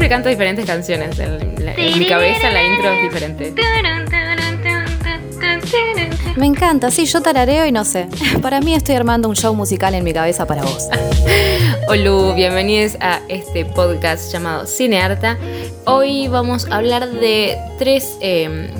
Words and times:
Siempre 0.00 0.16
canto 0.16 0.30
diferentes 0.30 0.64
canciones. 0.64 1.18
En, 1.18 1.62
la- 1.62 1.74
en 1.74 1.98
mi 1.98 2.06
cabeza 2.06 2.48
la 2.50 2.64
intro 2.64 2.90
es 2.90 3.02
diferente. 3.02 3.52
Me 6.36 6.46
encanta, 6.46 6.90
sí, 6.90 7.04
yo 7.04 7.20
tarareo 7.20 7.66
y 7.66 7.72
no 7.72 7.84
sé. 7.84 8.08
Para 8.40 8.62
mí 8.62 8.74
estoy 8.74 8.94
armando 8.94 9.28
un 9.28 9.36
show 9.36 9.54
musical 9.54 9.94
en 9.94 10.02
mi 10.02 10.14
cabeza 10.14 10.46
para 10.46 10.62
vos. 10.62 10.88
Hola, 11.86 12.32
bienvenidos 12.34 12.96
a 13.00 13.20
este 13.28 13.66
podcast 13.66 14.32
llamado 14.32 14.64
Cinearta. 14.66 15.36
Hoy 15.84 16.28
vamos 16.28 16.66
a 16.70 16.76
hablar 16.76 17.06
de 17.10 17.58
tres 17.78 18.16
eh, 18.22 18.70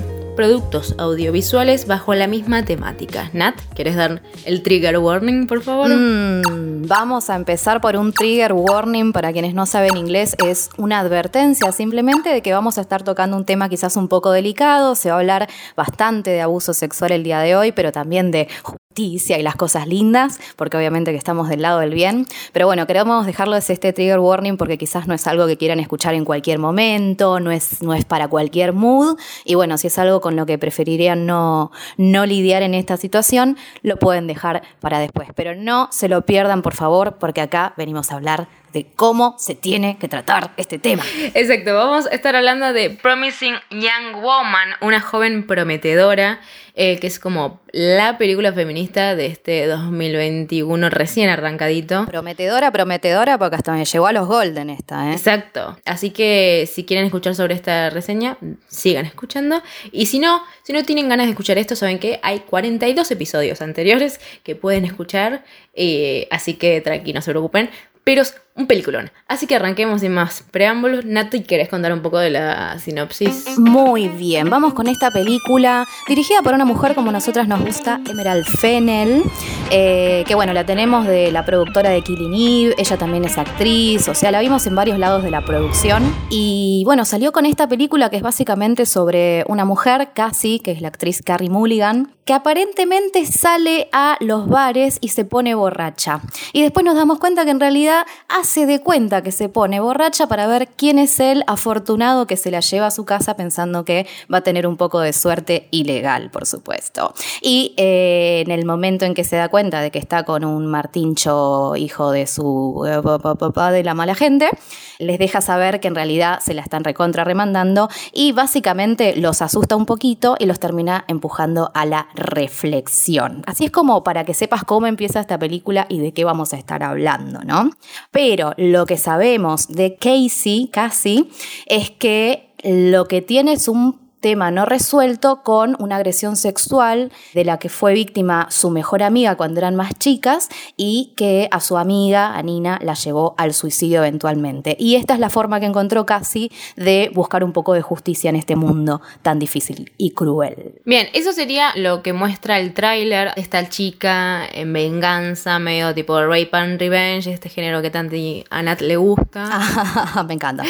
productos 0.41 0.95
audiovisuales 0.97 1.85
bajo 1.85 2.15
la 2.15 2.25
misma 2.25 2.65
temática. 2.65 3.29
Nat, 3.31 3.53
¿quieres 3.75 3.95
dar 3.95 4.23
el 4.43 4.63
trigger 4.63 4.97
warning, 4.97 5.45
por 5.45 5.61
favor? 5.61 5.87
Mm, 5.87 6.87
vamos 6.87 7.29
a 7.29 7.35
empezar 7.35 7.79
por 7.79 7.95
un 7.95 8.11
trigger 8.11 8.51
warning 8.51 9.13
para 9.13 9.31
quienes 9.33 9.53
no 9.53 9.67
saben 9.67 9.95
inglés. 9.97 10.35
Es 10.43 10.71
una 10.79 10.97
advertencia 10.97 11.71
simplemente 11.71 12.29
de 12.29 12.41
que 12.41 12.53
vamos 12.53 12.79
a 12.79 12.81
estar 12.81 13.03
tocando 13.03 13.37
un 13.37 13.45
tema 13.45 13.69
quizás 13.69 13.95
un 13.97 14.07
poco 14.07 14.31
delicado. 14.31 14.95
Se 14.95 15.09
va 15.09 15.17
a 15.17 15.19
hablar 15.19 15.47
bastante 15.75 16.31
de 16.31 16.41
abuso 16.41 16.73
sexual 16.73 17.11
el 17.11 17.21
día 17.21 17.41
de 17.41 17.55
hoy, 17.55 17.71
pero 17.71 17.91
también 17.91 18.31
de 18.31 18.47
y 18.95 19.43
las 19.43 19.55
cosas 19.55 19.87
lindas, 19.87 20.39
porque 20.55 20.77
obviamente 20.77 21.11
que 21.11 21.17
estamos 21.17 21.49
del 21.49 21.61
lado 21.61 21.79
del 21.79 21.93
bien. 21.93 22.25
Pero 22.53 22.67
bueno, 22.67 22.85
queremos 22.87 23.25
dejarles 23.25 23.69
este 23.69 23.93
trigger 23.93 24.19
warning 24.19 24.57
porque 24.57 24.77
quizás 24.77 25.07
no 25.07 25.13
es 25.13 25.25
algo 25.27 25.47
que 25.47 25.57
quieran 25.57 25.79
escuchar 25.79 26.13
en 26.13 26.25
cualquier 26.25 26.59
momento, 26.59 27.39
no 27.39 27.51
es, 27.51 27.81
no 27.81 27.93
es 27.93 28.05
para 28.05 28.27
cualquier 28.27 28.73
mood. 28.73 29.17
Y 29.45 29.55
bueno, 29.55 29.77
si 29.77 29.87
es 29.87 29.97
algo 29.97 30.21
con 30.21 30.35
lo 30.35 30.45
que 30.45 30.57
preferirían 30.57 31.25
no, 31.25 31.71
no 31.97 32.25
lidiar 32.25 32.63
en 32.63 32.73
esta 32.73 32.97
situación, 32.97 33.57
lo 33.81 33.97
pueden 33.97 34.27
dejar 34.27 34.61
para 34.79 34.99
después. 34.99 35.29
Pero 35.35 35.55
no 35.55 35.89
se 35.91 36.07
lo 36.07 36.25
pierdan, 36.25 36.61
por 36.61 36.73
favor, 36.73 37.17
porque 37.19 37.41
acá 37.41 37.73
venimos 37.77 38.11
a 38.11 38.15
hablar 38.15 38.60
de 38.73 38.85
cómo 38.95 39.35
se 39.37 39.55
tiene 39.55 39.97
que 39.97 40.07
tratar 40.07 40.51
este 40.57 40.79
tema. 40.79 41.03
Exacto, 41.33 41.73
vamos 41.75 42.05
a 42.07 42.09
estar 42.09 42.35
hablando 42.35 42.73
de 42.73 42.89
Promising 42.89 43.55
Young 43.71 44.21
Woman, 44.21 44.69
una 44.81 45.01
joven 45.01 45.45
prometedora, 45.45 46.39
eh, 46.73 46.99
que 46.99 47.07
es 47.07 47.19
como 47.19 47.59
la 47.73 48.17
película 48.17 48.53
feminista 48.53 49.15
de 49.15 49.25
este 49.25 49.67
2021 49.67 50.89
recién 50.89 51.29
arrancadito. 51.29 52.05
Prometedora, 52.05 52.71
prometedora, 52.71 53.37
porque 53.37 53.57
hasta 53.57 53.73
me 53.73 53.83
llegó 53.83 54.07
a 54.07 54.13
los 54.13 54.27
Golden 54.27 54.69
esta, 54.69 55.09
¿eh? 55.09 55.13
Exacto. 55.13 55.77
Así 55.85 56.11
que 56.11 56.69
si 56.71 56.85
quieren 56.85 57.05
escuchar 57.05 57.35
sobre 57.35 57.55
esta 57.55 57.89
reseña, 57.89 58.37
sigan 58.67 59.05
escuchando. 59.05 59.61
Y 59.91 60.05
si 60.05 60.19
no, 60.19 60.41
si 60.63 60.71
no 60.71 60.83
tienen 60.83 61.09
ganas 61.09 61.25
de 61.25 61.31
escuchar 61.31 61.57
esto, 61.57 61.75
saben 61.75 61.99
que 61.99 62.19
hay 62.23 62.39
42 62.39 63.11
episodios 63.11 63.61
anteriores 63.61 64.21
que 64.43 64.55
pueden 64.55 64.85
escuchar. 64.85 65.43
eh, 65.73 66.27
así 66.31 66.55
que 66.55 66.81
tranqui, 66.81 67.13
no 67.13 67.21
se 67.21 67.31
preocupen. 67.31 67.69
Pero 68.03 68.23
un 68.55 68.67
peliculón. 68.67 69.11
Así 69.27 69.47
que 69.47 69.55
arranquemos 69.55 70.01
sin 70.01 70.13
más 70.13 70.43
preámbulos. 70.51 71.05
Nati, 71.05 71.41
¿querés 71.43 71.69
contar 71.69 71.93
un 71.93 72.01
poco 72.01 72.19
de 72.19 72.29
la 72.29 72.77
sinopsis? 72.79 73.57
Muy 73.57 74.09
bien, 74.09 74.49
vamos 74.49 74.73
con 74.73 74.87
esta 74.87 75.09
película 75.11 75.85
dirigida 76.07 76.41
por 76.41 76.53
una 76.53 76.65
mujer 76.65 76.95
como 76.95 77.11
nosotras 77.11 77.47
nos 77.47 77.61
gusta, 77.61 78.01
Emerald 78.09 78.45
Fennel, 78.45 79.23
eh, 79.69 80.23
que 80.27 80.35
bueno, 80.35 80.53
la 80.53 80.65
tenemos 80.65 81.07
de 81.07 81.31
la 81.31 81.45
productora 81.45 81.89
de 81.89 82.01
Killing 82.01 82.33
Eve, 82.33 82.75
ella 82.77 82.97
también 82.97 83.23
es 83.23 83.37
actriz, 83.37 84.07
o 84.07 84.15
sea, 84.15 84.31
la 84.31 84.41
vimos 84.41 84.67
en 84.67 84.75
varios 84.75 84.99
lados 84.99 85.23
de 85.23 85.31
la 85.31 85.45
producción. 85.45 86.13
Y 86.29 86.83
bueno, 86.85 87.05
salió 87.05 87.31
con 87.31 87.45
esta 87.45 87.67
película 87.67 88.09
que 88.09 88.17
es 88.17 88.23
básicamente 88.23 88.85
sobre 88.85 89.45
una 89.47 89.65
mujer, 89.65 90.09
Cassie, 90.13 90.59
que 90.59 90.71
es 90.71 90.81
la 90.81 90.89
actriz 90.89 91.21
Carrie 91.21 91.49
Mulligan, 91.49 92.13
que 92.25 92.33
aparentemente 92.33 93.25
sale 93.25 93.89
a 93.91 94.17
los 94.19 94.47
bares 94.47 94.97
y 95.01 95.09
se 95.09 95.25
pone 95.25 95.55
borracha. 95.55 96.21
Y 96.53 96.61
después 96.61 96.85
nos 96.85 96.95
damos 96.95 97.19
cuenta 97.19 97.45
que 97.45 97.51
en 97.51 97.59
realidad 97.59 98.05
hace 98.41 98.65
de 98.65 98.81
cuenta 98.81 99.21
que 99.21 99.31
se 99.31 99.49
pone 99.49 99.79
borracha 99.79 100.25
para 100.27 100.47
ver 100.47 100.67
quién 100.75 100.97
es 100.97 101.19
el 101.19 101.43
afortunado 101.45 102.25
que 102.25 102.37
se 102.37 102.49
la 102.49 102.59
lleva 102.59 102.87
a 102.87 102.91
su 102.91 103.05
casa 103.05 103.35
pensando 103.35 103.85
que 103.85 104.07
va 104.33 104.39
a 104.39 104.41
tener 104.41 104.65
un 104.65 104.77
poco 104.77 104.99
de 104.99 105.13
suerte 105.13 105.67
ilegal, 105.69 106.31
por 106.31 106.47
supuesto. 106.47 107.13
Y 107.41 107.75
eh, 107.77 108.41
en 108.43 108.51
el 108.51 108.65
momento 108.65 109.05
en 109.05 109.13
que 109.13 109.23
se 109.23 109.35
da 109.35 109.49
cuenta 109.49 109.79
de 109.79 109.91
que 109.91 109.99
está 109.99 110.23
con 110.23 110.43
un 110.43 110.65
martincho 110.65 111.75
hijo 111.75 112.09
de 112.11 112.25
su 112.25 112.83
eh, 112.87 113.01
papá 113.03 113.71
de 113.71 113.83
la 113.83 113.93
mala 113.93 114.15
gente, 114.15 114.49
les 114.97 115.19
deja 115.19 115.41
saber 115.41 115.79
que 115.79 115.87
en 115.87 115.95
realidad 115.95 116.39
se 116.39 116.55
la 116.55 116.63
están 116.63 116.83
recontra 116.83 117.23
remandando 117.23 117.89
y 118.11 118.31
básicamente 118.31 119.15
los 119.15 119.43
asusta 119.43 119.75
un 119.75 119.85
poquito 119.85 120.35
y 120.39 120.45
los 120.45 120.59
termina 120.59 121.05
empujando 121.07 121.71
a 121.75 121.85
la 121.85 122.07
reflexión. 122.15 123.43
Así 123.45 123.65
es 123.65 123.71
como 123.71 124.03
para 124.03 124.25
que 124.25 124.33
sepas 124.33 124.63
cómo 124.63 124.87
empieza 124.87 125.19
esta 125.19 125.37
película 125.37 125.85
y 125.89 125.99
de 125.99 126.11
qué 126.11 126.25
vamos 126.25 126.53
a 126.53 126.57
estar 126.57 126.81
hablando, 126.81 127.41
¿no? 127.43 127.69
Pero 128.09 128.30
lo 128.57 128.85
que 128.85 128.97
sabemos 128.97 129.67
de 129.67 129.95
Casey, 129.95 130.69
Cassie, 130.71 131.25
es 131.65 131.89
que 131.89 132.49
lo 132.63 133.07
que 133.07 133.21
tiene 133.21 133.53
es 133.53 133.67
un 133.67 134.00
tema 134.21 134.51
no 134.51 134.65
resuelto 134.65 135.41
con 135.43 135.75
una 135.79 135.97
agresión 135.97 136.37
sexual 136.37 137.11
de 137.33 137.43
la 137.43 137.57
que 137.57 137.69
fue 137.69 137.93
víctima 137.93 138.47
su 138.49 138.69
mejor 138.69 139.03
amiga 139.03 139.35
cuando 139.35 139.59
eran 139.59 139.75
más 139.75 139.97
chicas 139.97 140.47
y 140.77 141.13
que 141.17 141.49
a 141.51 141.59
su 141.59 141.77
amiga, 141.77 142.37
a 142.37 142.41
Nina, 142.43 142.79
la 142.81 142.93
llevó 142.93 143.33
al 143.37 143.53
suicidio 143.53 143.99
eventualmente. 143.99 144.77
Y 144.79 144.95
esta 144.95 145.15
es 145.15 145.19
la 145.19 145.29
forma 145.29 145.59
que 145.59 145.65
encontró 145.65 146.05
Cassie 146.05 146.51
de 146.75 147.11
buscar 147.13 147.43
un 147.43 147.51
poco 147.51 147.73
de 147.73 147.81
justicia 147.81 148.29
en 148.29 148.35
este 148.35 148.55
mundo 148.55 149.01
tan 149.23 149.39
difícil 149.39 149.91
y 149.97 150.11
cruel. 150.11 150.75
Bien, 150.85 151.07
eso 151.13 151.33
sería 151.33 151.71
lo 151.75 152.03
que 152.03 152.13
muestra 152.13 152.59
el 152.59 152.73
tráiler. 152.73 153.31
Esta 153.35 153.67
chica 153.69 154.45
en 154.53 154.71
venganza, 154.71 155.57
medio 155.57 155.93
tipo 155.95 156.21
rape 156.23 156.49
and 156.51 156.79
revenge, 156.79 157.27
este 157.27 157.49
género 157.49 157.81
que 157.81 157.89
tanto 157.89 158.11
a 158.49 158.61
Nat 158.61 158.81
le 158.81 158.97
gusta. 158.97 160.23
Me 160.27 160.33
encanta. 160.33 160.63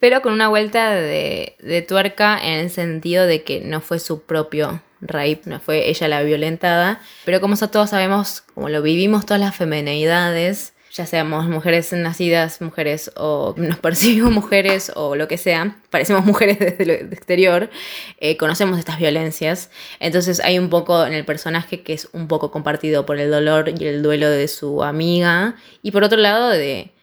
Pero 0.00 0.22
con 0.22 0.32
una 0.32 0.48
vuelta 0.48 0.90
de, 0.90 1.56
de 1.60 1.82
tuerca 1.82 2.38
en 2.42 2.54
el 2.54 2.70
sentido 2.70 2.95
de 3.00 3.42
que 3.42 3.60
no 3.60 3.80
fue 3.80 3.98
su 3.98 4.22
propio 4.22 4.82
rape, 5.00 5.42
no 5.46 5.60
fue 5.60 5.88
ella 5.88 6.08
la 6.08 6.22
violentada. 6.22 7.00
Pero 7.24 7.40
como 7.40 7.56
todos 7.56 7.90
sabemos, 7.90 8.42
como 8.54 8.68
lo 8.68 8.82
vivimos 8.82 9.26
todas 9.26 9.40
las 9.40 9.56
femenidades, 9.56 10.72
ya 10.96 11.04
seamos 11.04 11.46
mujeres 11.46 11.92
nacidas, 11.92 12.60
mujeres 12.62 13.10
o 13.16 13.54
nos 13.58 13.78
percibimos 13.78 14.32
mujeres 14.32 14.90
o 14.94 15.14
lo 15.14 15.28
que 15.28 15.36
sea, 15.36 15.76
parecemos 15.90 16.24
mujeres 16.24 16.58
desde 16.78 16.82
el 16.84 17.12
exterior, 17.12 17.70
eh, 18.18 18.36
conocemos 18.36 18.78
estas 18.78 18.98
violencias. 18.98 19.70
Entonces 20.00 20.40
hay 20.40 20.58
un 20.58 20.70
poco 20.70 21.04
en 21.04 21.12
el 21.12 21.24
personaje 21.24 21.82
que 21.82 21.92
es 21.92 22.08
un 22.12 22.28
poco 22.28 22.50
compartido 22.50 23.04
por 23.04 23.18
el 23.18 23.30
dolor 23.30 23.72
y 23.78 23.84
el 23.84 24.02
duelo 24.02 24.30
de 24.30 24.48
su 24.48 24.82
amiga 24.82 25.56
y 25.82 25.90
por 25.90 26.02
otro 26.02 26.18
lado 26.18 26.48
de 26.48 26.95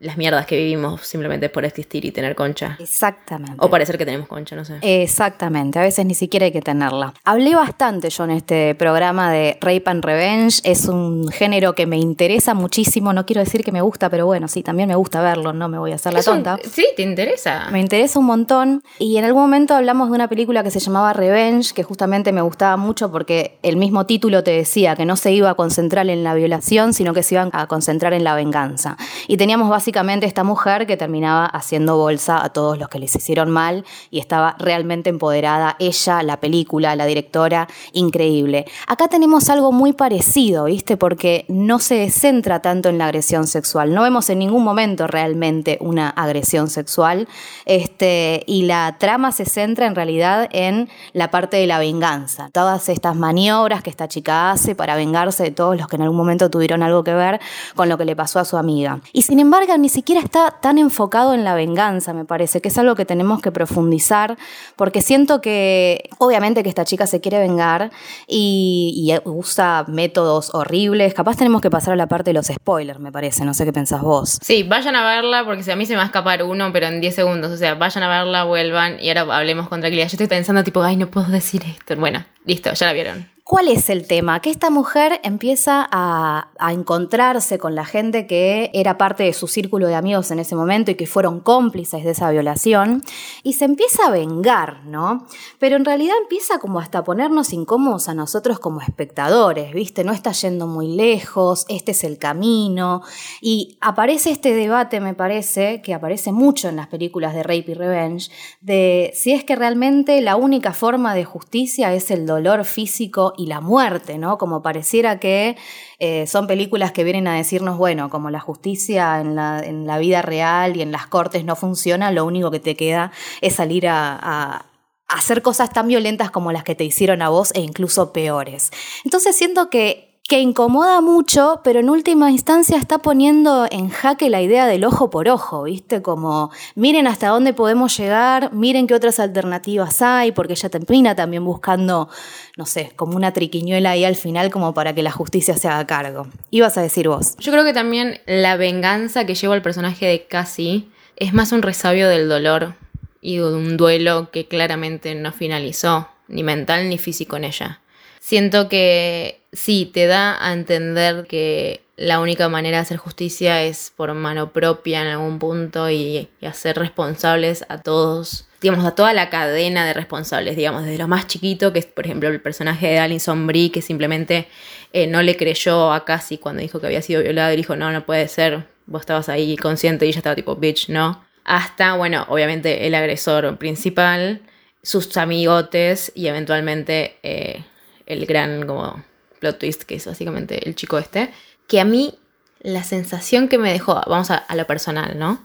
las 0.00 0.16
mierdas 0.16 0.46
que 0.46 0.56
vivimos 0.56 1.00
simplemente 1.02 1.48
por 1.48 1.64
existir 1.64 2.04
y 2.04 2.12
tener 2.12 2.34
concha. 2.36 2.76
Exactamente. 2.78 3.56
O 3.58 3.68
parecer 3.68 3.98
que 3.98 4.04
tenemos 4.04 4.28
concha, 4.28 4.54
no 4.54 4.64
sé. 4.64 4.78
Exactamente, 4.80 5.78
a 5.78 5.82
veces 5.82 6.06
ni 6.06 6.14
siquiera 6.14 6.46
hay 6.46 6.52
que 6.52 6.62
tenerla. 6.62 7.14
Hablé 7.24 7.54
bastante 7.56 8.08
yo 8.08 8.22
en 8.24 8.30
este 8.30 8.74
programa 8.76 9.32
de 9.32 9.58
Rape 9.60 9.82
and 9.86 10.04
Revenge, 10.04 10.60
es 10.62 10.86
un 10.86 11.28
género 11.28 11.74
que 11.74 11.86
me 11.86 11.96
interesa 11.98 12.54
muchísimo, 12.54 13.12
no 13.12 13.26
quiero 13.26 13.40
decir 13.40 13.64
que 13.64 13.72
me 13.72 13.80
gusta, 13.80 14.08
pero 14.08 14.26
bueno, 14.26 14.46
sí, 14.46 14.62
también 14.62 14.88
me 14.88 14.94
gusta 14.94 15.20
verlo, 15.20 15.52
no 15.52 15.68
me 15.68 15.78
voy 15.78 15.90
a 15.90 15.96
hacer 15.96 16.12
la 16.12 16.20
un- 16.20 16.24
tonta. 16.24 16.58
sí, 16.70 16.86
te 16.94 17.02
interesa. 17.02 17.66
Me 17.72 17.80
interesa 17.80 18.20
un 18.20 18.26
montón 18.26 18.82
y 19.00 19.16
en 19.16 19.24
algún 19.24 19.42
momento 19.42 19.74
hablamos 19.74 20.10
de 20.10 20.14
una 20.14 20.28
película 20.28 20.62
que 20.62 20.70
se 20.70 20.78
llamaba 20.78 21.12
Revenge, 21.12 21.72
que 21.74 21.82
justamente 21.82 22.30
me 22.30 22.40
gustaba 22.42 22.76
mucho 22.76 23.10
porque 23.10 23.58
el 23.62 23.76
mismo 23.76 24.06
título 24.06 24.44
te 24.44 24.52
decía 24.52 24.94
que 24.94 25.04
no 25.04 25.16
se 25.16 25.32
iba 25.32 25.50
a 25.50 25.54
concentrar 25.54 26.08
en 26.08 26.22
la 26.22 26.34
violación, 26.34 26.92
sino 26.94 27.12
que 27.14 27.24
se 27.24 27.34
iban 27.34 27.50
a 27.52 27.66
concentrar 27.66 28.12
en 28.12 28.22
la 28.22 28.36
venganza. 28.36 28.96
Y 29.26 29.36
teníamos 29.38 29.68
básicamente 29.68 29.87
básicamente 29.88 30.26
esta 30.26 30.44
mujer 30.44 30.86
que 30.86 30.98
terminaba 30.98 31.46
haciendo 31.46 31.96
bolsa 31.96 32.44
a 32.44 32.50
todos 32.50 32.78
los 32.78 32.90
que 32.90 32.98
les 32.98 33.16
hicieron 33.16 33.48
mal 33.48 33.86
y 34.10 34.18
estaba 34.18 34.54
realmente 34.58 35.08
empoderada. 35.08 35.76
Ella, 35.78 36.22
la 36.22 36.40
película, 36.40 36.94
la 36.94 37.06
directora, 37.06 37.66
increíble. 37.94 38.66
Acá 38.86 39.08
tenemos 39.08 39.48
algo 39.48 39.72
muy 39.72 39.94
parecido, 39.94 40.64
¿viste? 40.64 40.98
Porque 40.98 41.46
no 41.48 41.78
se 41.78 42.10
centra 42.10 42.60
tanto 42.60 42.90
en 42.90 42.98
la 42.98 43.06
agresión 43.06 43.46
sexual. 43.46 43.94
No 43.94 44.02
vemos 44.02 44.28
en 44.28 44.40
ningún 44.40 44.62
momento 44.62 45.06
realmente 45.06 45.78
una 45.80 46.10
agresión 46.10 46.68
sexual. 46.68 47.26
Este, 47.64 48.42
y 48.46 48.64
la 48.64 48.96
trama 48.98 49.32
se 49.32 49.46
centra 49.46 49.86
en 49.86 49.94
realidad 49.94 50.50
en 50.52 50.90
la 51.14 51.30
parte 51.30 51.56
de 51.56 51.66
la 51.66 51.78
venganza. 51.78 52.50
Todas 52.52 52.90
estas 52.90 53.16
maniobras 53.16 53.82
que 53.82 53.88
esta 53.88 54.06
chica 54.06 54.50
hace 54.50 54.74
para 54.74 54.96
vengarse 54.96 55.44
de 55.44 55.50
todos 55.50 55.78
los 55.78 55.88
que 55.88 55.96
en 55.96 56.02
algún 56.02 56.18
momento 56.18 56.50
tuvieron 56.50 56.82
algo 56.82 57.02
que 57.04 57.14
ver 57.14 57.40
con 57.74 57.88
lo 57.88 57.96
que 57.96 58.04
le 58.04 58.14
pasó 58.14 58.38
a 58.38 58.44
su 58.44 58.58
amiga. 58.58 59.00
Y 59.14 59.22
sin 59.22 59.40
embargo, 59.40 59.77
ni 59.78 59.88
siquiera 59.88 60.20
está 60.20 60.56
tan 60.60 60.78
enfocado 60.78 61.34
en 61.34 61.44
la 61.44 61.54
venganza, 61.54 62.12
me 62.12 62.24
parece, 62.24 62.60
que 62.60 62.68
es 62.68 62.78
algo 62.78 62.94
que 62.94 63.04
tenemos 63.04 63.40
que 63.40 63.52
profundizar, 63.52 64.36
porque 64.76 65.02
siento 65.02 65.40
que, 65.40 66.10
obviamente 66.18 66.62
que 66.62 66.68
esta 66.68 66.84
chica 66.84 67.06
se 67.06 67.20
quiere 67.20 67.38
vengar 67.38 67.90
y, 68.26 69.14
usa 69.24 69.84
métodos 69.88 70.54
horribles. 70.54 71.14
Capaz 71.14 71.36
tenemos 71.36 71.60
que 71.60 71.70
pasar 71.70 71.94
a 71.94 71.96
la 71.96 72.06
parte 72.06 72.30
de 72.30 72.34
los 72.34 72.46
spoilers, 72.46 73.00
me 73.00 73.12
parece, 73.12 73.44
no 73.44 73.54
sé 73.54 73.64
qué 73.64 73.72
pensás 73.72 74.02
vos. 74.02 74.38
Sí, 74.42 74.62
vayan 74.62 74.96
a 74.96 75.04
verla, 75.04 75.44
porque 75.44 75.62
si 75.62 75.70
a 75.70 75.76
mí 75.76 75.86
se 75.86 75.94
me 75.94 75.98
va 75.98 76.02
a 76.02 76.06
escapar 76.06 76.42
uno, 76.42 76.72
pero 76.72 76.86
en 76.86 77.00
10 77.00 77.14
segundos, 77.14 77.52
o 77.52 77.56
sea, 77.56 77.74
vayan 77.74 78.02
a 78.04 78.08
verla, 78.08 78.44
vuelvan 78.44 78.98
y 79.00 79.08
ahora 79.08 79.36
hablemos 79.36 79.68
con 79.68 79.80
tranquilidad. 79.80 80.08
Yo 80.08 80.12
estoy 80.12 80.26
pensando 80.26 80.62
tipo, 80.64 80.82
ay, 80.82 80.96
no 80.96 81.08
puedo 81.10 81.28
decir 81.28 81.62
esto. 81.64 81.96
Bueno, 81.96 82.24
listo, 82.44 82.72
ya 82.72 82.86
la 82.86 82.92
vieron. 82.92 83.37
¿Cuál 83.48 83.68
es 83.68 83.88
el 83.88 84.06
tema? 84.06 84.42
Que 84.42 84.50
esta 84.50 84.68
mujer 84.68 85.22
empieza 85.22 85.88
a, 85.90 86.50
encontrarse 86.70 87.58
con 87.58 87.74
la 87.74 87.86
gente 87.86 88.26
que 88.26 88.70
era 88.74 88.98
parte 88.98 89.22
de 89.22 89.32
su 89.32 89.48
círculo 89.48 89.86
de 89.86 89.94
amigos 89.94 90.30
en 90.30 90.38
ese 90.38 90.54
momento 90.54 90.90
y 90.90 90.96
que 90.96 91.06
fueron 91.06 91.40
cómplices 91.40 92.04
de 92.04 92.10
esa 92.10 92.30
violación 92.30 93.02
y 93.42 93.54
se 93.54 93.64
empieza 93.64 94.06
a 94.06 94.10
vengar, 94.10 94.84
¿no? 94.84 95.26
Pero 95.58 95.76
en 95.76 95.86
realidad 95.86 96.14
empieza 96.20 96.58
como 96.58 96.78
hasta 96.78 97.04
ponernos 97.04 97.54
incómodos 97.54 98.10
a 98.10 98.14
nosotros 98.14 98.58
como 98.58 98.82
espectadores, 98.82 99.72
¿viste? 99.72 100.04
No 100.04 100.12
está 100.12 100.32
yendo 100.32 100.66
muy 100.66 100.88
lejos, 100.94 101.64
este 101.70 101.92
es 101.92 102.04
el 102.04 102.18
camino 102.18 103.00
y 103.40 103.78
aparece 103.80 104.30
este 104.30 104.54
debate, 104.54 105.00
me 105.00 105.14
parece, 105.14 105.80
que 105.80 105.94
aparece 105.94 106.32
mucho 106.32 106.68
en 106.68 106.76
las 106.76 106.88
películas 106.88 107.32
de 107.32 107.44
Rape 107.44 107.64
y 107.68 107.74
Revenge, 107.74 108.30
de 108.60 109.10
si 109.14 109.32
es 109.32 109.42
que 109.42 109.56
realmente 109.56 110.20
la 110.20 110.36
única 110.36 110.74
forma 110.74 111.14
de 111.14 111.24
justicia 111.24 111.94
es 111.94 112.10
el 112.10 112.26
dolor 112.26 112.66
físico 112.66 113.32
y 113.38 113.46
la 113.46 113.60
muerte, 113.60 114.18
¿no? 114.18 114.36
Como 114.36 114.62
pareciera 114.62 115.20
que 115.20 115.56
eh, 116.00 116.26
son 116.26 116.48
películas 116.48 116.90
que 116.92 117.04
vienen 117.04 117.28
a 117.28 117.36
decirnos, 117.36 117.78
bueno, 117.78 118.10
como 118.10 118.30
la 118.30 118.40
justicia 118.40 119.20
en 119.20 119.36
la, 119.36 119.98
vida 119.98 120.22
real 120.22 120.76
y 120.76 120.82
en 120.82 120.90
las 120.92 121.06
cortes 121.06 121.44
no 121.44 121.54
funciona, 121.56 122.10
lo 122.10 122.24
único 122.24 122.50
que 122.50 122.60
te 122.60 122.76
queda 122.76 123.12
es 123.40 123.54
salir 123.54 123.86
a, 123.88 124.66
hacer 125.08 125.40
cosas 125.40 125.72
tan 125.72 125.88
violentas 125.88 126.30
como 126.30 126.52
las 126.52 126.64
que 126.64 126.74
te 126.74 126.84
hicieron 126.84 127.22
a 127.22 127.30
vos 127.30 127.52
e 127.54 127.60
incluso 127.60 128.12
peores. 128.12 128.70
Entonces 129.04 129.34
siento 129.34 129.70
que 129.70 130.07
que 130.28 130.40
incomoda 130.40 131.00
mucho, 131.00 131.62
pero 131.64 131.80
en 131.80 131.88
última 131.88 132.30
instancia 132.30 132.76
está 132.76 132.98
poniendo 132.98 133.66
en 133.70 133.88
jaque 133.88 134.28
la 134.28 134.42
idea 134.42 134.66
del 134.66 134.84
ojo 134.84 135.08
por 135.08 135.26
ojo, 135.30 135.62
¿viste? 135.62 136.02
Como 136.02 136.50
miren 136.74 137.06
hasta 137.06 137.28
dónde 137.28 137.54
podemos 137.54 137.96
llegar, 137.96 138.52
miren 138.52 138.86
qué 138.86 138.94
otras 138.94 139.20
alternativas 139.20 140.02
hay, 140.02 140.32
porque 140.32 140.52
ella 140.52 140.68
termina 140.68 141.14
también 141.14 141.46
buscando, 141.46 142.10
no 142.58 142.66
sé, 142.66 142.92
como 142.94 143.16
una 143.16 143.32
triquiñuela 143.32 143.92
ahí 143.92 144.04
al 144.04 144.16
final 144.16 144.50
como 144.50 144.74
para 144.74 144.94
que 144.94 145.02
la 145.02 145.12
justicia 145.12 145.56
se 145.56 145.66
haga 145.66 145.86
cargo. 145.86 146.26
Ibas 146.50 146.76
a 146.76 146.82
decir 146.82 147.08
vos. 147.08 147.34
Yo 147.38 147.50
creo 147.50 147.64
que 147.64 147.72
también 147.72 148.20
la 148.26 148.58
venganza 148.58 149.24
que 149.24 149.34
lleva 149.34 149.54
el 149.54 149.62
personaje 149.62 150.04
de 150.04 150.26
Cassie 150.26 150.90
es 151.16 151.32
más 151.32 151.52
un 151.52 151.62
resabio 151.62 152.06
del 152.06 152.28
dolor 152.28 152.74
y 153.22 153.38
de 153.38 153.44
un 153.46 153.78
duelo 153.78 154.30
que 154.30 154.46
claramente 154.46 155.14
no 155.14 155.32
finalizó, 155.32 156.06
ni 156.28 156.42
mental 156.42 156.90
ni 156.90 156.98
físico 156.98 157.38
en 157.38 157.44
ella. 157.44 157.80
Siento 158.28 158.68
que 158.68 159.40
sí, 159.54 159.90
te 159.90 160.06
da 160.06 160.36
a 160.46 160.52
entender 160.52 161.26
que 161.26 161.80
la 161.96 162.20
única 162.20 162.50
manera 162.50 162.76
de 162.76 162.82
hacer 162.82 162.98
justicia 162.98 163.62
es 163.62 163.90
por 163.96 164.12
mano 164.12 164.52
propia 164.52 165.00
en 165.00 165.06
algún 165.06 165.38
punto 165.38 165.88
y, 165.88 166.28
hacer 166.42 166.76
responsables 166.76 167.64
a 167.70 167.80
todos, 167.80 168.46
digamos, 168.60 168.84
a 168.84 168.94
toda 168.94 169.14
la 169.14 169.30
cadena 169.30 169.86
de 169.86 169.94
responsables, 169.94 170.56
digamos, 170.56 170.84
desde 170.84 170.98
lo 170.98 171.08
más 171.08 171.26
chiquito, 171.26 171.72
que 171.72 171.78
es, 171.78 171.86
por 171.86 172.04
ejemplo, 172.04 172.28
el 172.28 172.38
personaje 172.42 172.88
de 172.88 172.98
Alison 172.98 173.46
Brie, 173.46 173.72
que 173.72 173.80
simplemente 173.80 174.46
eh, 174.92 175.06
no 175.06 175.22
le 175.22 175.38
creyó 175.38 175.90
a 175.90 176.04
Cassie 176.04 176.38
cuando 176.38 176.60
dijo 176.60 176.80
que 176.80 176.86
había 176.88 177.00
sido 177.00 177.22
violado 177.22 177.54
y 177.54 177.56
dijo, 177.56 177.76
no, 177.76 177.90
no 177.92 178.04
puede 178.04 178.28
ser, 178.28 178.66
vos 178.84 179.00
estabas 179.00 179.30
ahí 179.30 179.56
consciente 179.56 180.04
y 180.04 180.10
ella 180.10 180.18
estaba 180.18 180.36
tipo, 180.36 180.54
bitch, 180.54 180.90
no. 180.90 181.24
Hasta, 181.44 181.94
bueno, 181.94 182.26
obviamente 182.28 182.86
el 182.86 182.94
agresor 182.94 183.56
principal, 183.56 184.42
sus 184.82 185.16
amigotes 185.16 186.12
y 186.14 186.26
eventualmente... 186.26 187.16
Eh, 187.22 187.62
el 188.08 188.26
gran 188.26 188.66
como 188.66 189.04
plot 189.38 189.58
twist 189.58 189.82
que 189.82 189.94
es 189.94 190.06
básicamente 190.06 190.66
el 190.68 190.74
chico 190.74 190.98
este, 190.98 191.30
que 191.68 191.80
a 191.80 191.84
mí 191.84 192.18
la 192.60 192.82
sensación 192.82 193.48
que 193.48 193.58
me 193.58 193.72
dejó, 193.72 194.00
vamos 194.06 194.30
a, 194.30 194.44
lo 194.56 194.66
personal, 194.66 195.16
¿no? 195.18 195.40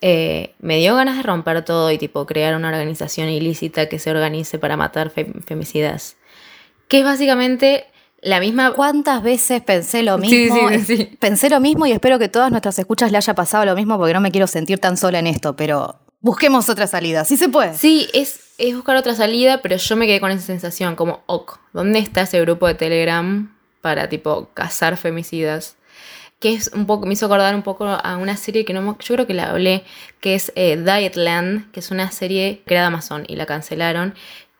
Eh, 0.00 0.54
me 0.58 0.78
dio 0.78 0.94
ganas 0.96 1.16
de 1.18 1.22
romper 1.22 1.64
todo 1.64 1.90
y 1.90 1.98
tipo 1.98 2.24
crear 2.24 2.56
una 2.56 2.68
organización 2.68 3.28
ilícita 3.28 3.88
que 3.88 3.98
se 3.98 4.10
organice 4.10 4.58
para 4.58 4.76
matar 4.76 5.10
femicidas. 5.10 6.16
Que 6.88 7.00
es 7.00 7.04
básicamente 7.04 7.86
la 8.22 8.40
misma... 8.40 8.72
¿Cuántas 8.72 9.22
veces 9.22 9.62
pensé 9.62 10.02
lo 10.02 10.16
mismo? 10.16 10.68
Sí, 10.70 10.78
sí, 10.78 10.96
sí. 10.96 11.16
Pensé 11.18 11.50
lo 11.50 11.60
mismo 11.60 11.86
y 11.86 11.92
espero 11.92 12.18
que 12.18 12.28
todas 12.28 12.50
nuestras 12.50 12.78
escuchas 12.78 13.10
le 13.12 13.18
haya 13.18 13.34
pasado 13.34 13.66
lo 13.66 13.74
mismo 13.74 13.98
porque 13.98 14.14
no 14.14 14.20
me 14.20 14.30
quiero 14.30 14.46
sentir 14.46 14.78
tan 14.78 14.96
sola 14.96 15.18
en 15.18 15.26
esto, 15.26 15.56
pero 15.56 15.98
busquemos 16.26 16.68
otra 16.68 16.88
salida, 16.88 17.24
sí 17.24 17.36
se 17.36 17.48
puede. 17.48 17.74
Sí, 17.74 18.08
es, 18.12 18.40
buscar 18.74 18.96
otra 18.96 19.14
salida, 19.14 19.62
pero 19.62 19.76
yo 19.76 19.96
me 19.96 20.06
quedé 20.08 20.20
con 20.20 20.32
esa 20.32 20.44
sensación 20.44 20.96
como, 20.96 21.22
ok, 21.26 21.60
¿dónde 21.72 22.00
está 22.00 22.22
ese 22.22 22.40
grupo 22.40 22.66
de 22.66 22.74
Telegram 22.74 23.56
para 23.80 24.08
tipo 24.08 24.50
cazar 24.52 24.96
femicidas? 24.96 25.76
Que 26.40 26.52
es 26.52 26.72
un 26.74 26.84
poco, 26.84 27.06
me 27.06 27.12
hizo 27.12 27.26
acordar 27.26 27.54
un 27.54 27.62
poco 27.62 27.86
a 27.86 28.16
una 28.16 28.36
serie 28.36 28.64
que 28.64 28.72
no 28.74 28.98
yo 28.98 29.14
creo 29.14 29.26
que 29.28 29.34
la 29.34 29.50
hablé, 29.50 29.84
que 30.20 30.34
es 30.34 30.52
eh, 30.56 30.76
Dietland, 30.76 31.70
que 31.70 31.78
es 31.78 31.92
una 31.92 32.10
serie 32.10 32.60
creada 32.66 32.88
Amazon 32.88 33.24
y 33.28 33.36
la 33.36 33.46
cancelaron, 33.46 34.14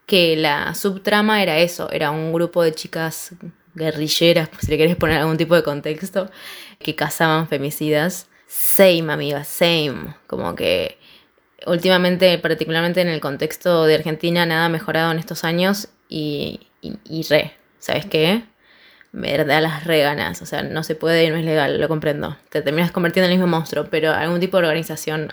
que 0.06 0.36
la 0.36 0.72
subtrama 0.76 1.42
era 1.42 1.58
eso, 1.58 1.90
era 1.90 2.12
un 2.12 2.32
grupo 2.32 2.62
de 2.62 2.74
chicas 2.74 3.34
guerrilleras, 3.74 4.50
si 4.60 4.68
le 4.68 4.78
querés 4.78 4.94
poner 4.94 5.18
algún 5.18 5.36
tipo 5.36 5.56
de 5.56 5.64
contexto, 5.64 6.30
que 6.78 6.94
cazaban 6.94 7.48
femicidas. 7.48 8.28
Same, 8.46 9.12
amiga, 9.12 9.42
same. 9.42 10.14
Como 10.28 10.54
que 10.54 10.96
últimamente, 11.64 12.38
particularmente 12.38 13.00
en 13.00 13.08
el 13.08 13.20
contexto 13.20 13.84
de 13.84 13.94
Argentina, 13.94 14.44
nada 14.44 14.66
ha 14.66 14.68
mejorado 14.68 15.12
en 15.12 15.18
estos 15.18 15.44
años 15.44 15.88
y, 16.08 16.68
re, 17.30 17.54
¿sabes 17.78 18.06
qué? 18.06 18.44
Me 19.12 19.36
da 19.44 19.60
las 19.60 19.84
reganas, 19.84 20.42
o 20.42 20.46
sea, 20.46 20.62
no 20.62 20.82
se 20.82 20.94
puede 20.94 21.24
y 21.24 21.30
no 21.30 21.36
es 21.36 21.44
legal, 21.44 21.80
lo 21.80 21.88
comprendo. 21.88 22.36
Te 22.50 22.60
terminas 22.60 22.92
convirtiendo 22.92 23.26
en 23.26 23.32
el 23.32 23.38
mismo 23.38 23.50
monstruo, 23.50 23.86
pero 23.90 24.12
algún 24.12 24.40
tipo 24.40 24.58
de 24.58 24.64
organización 24.64 25.32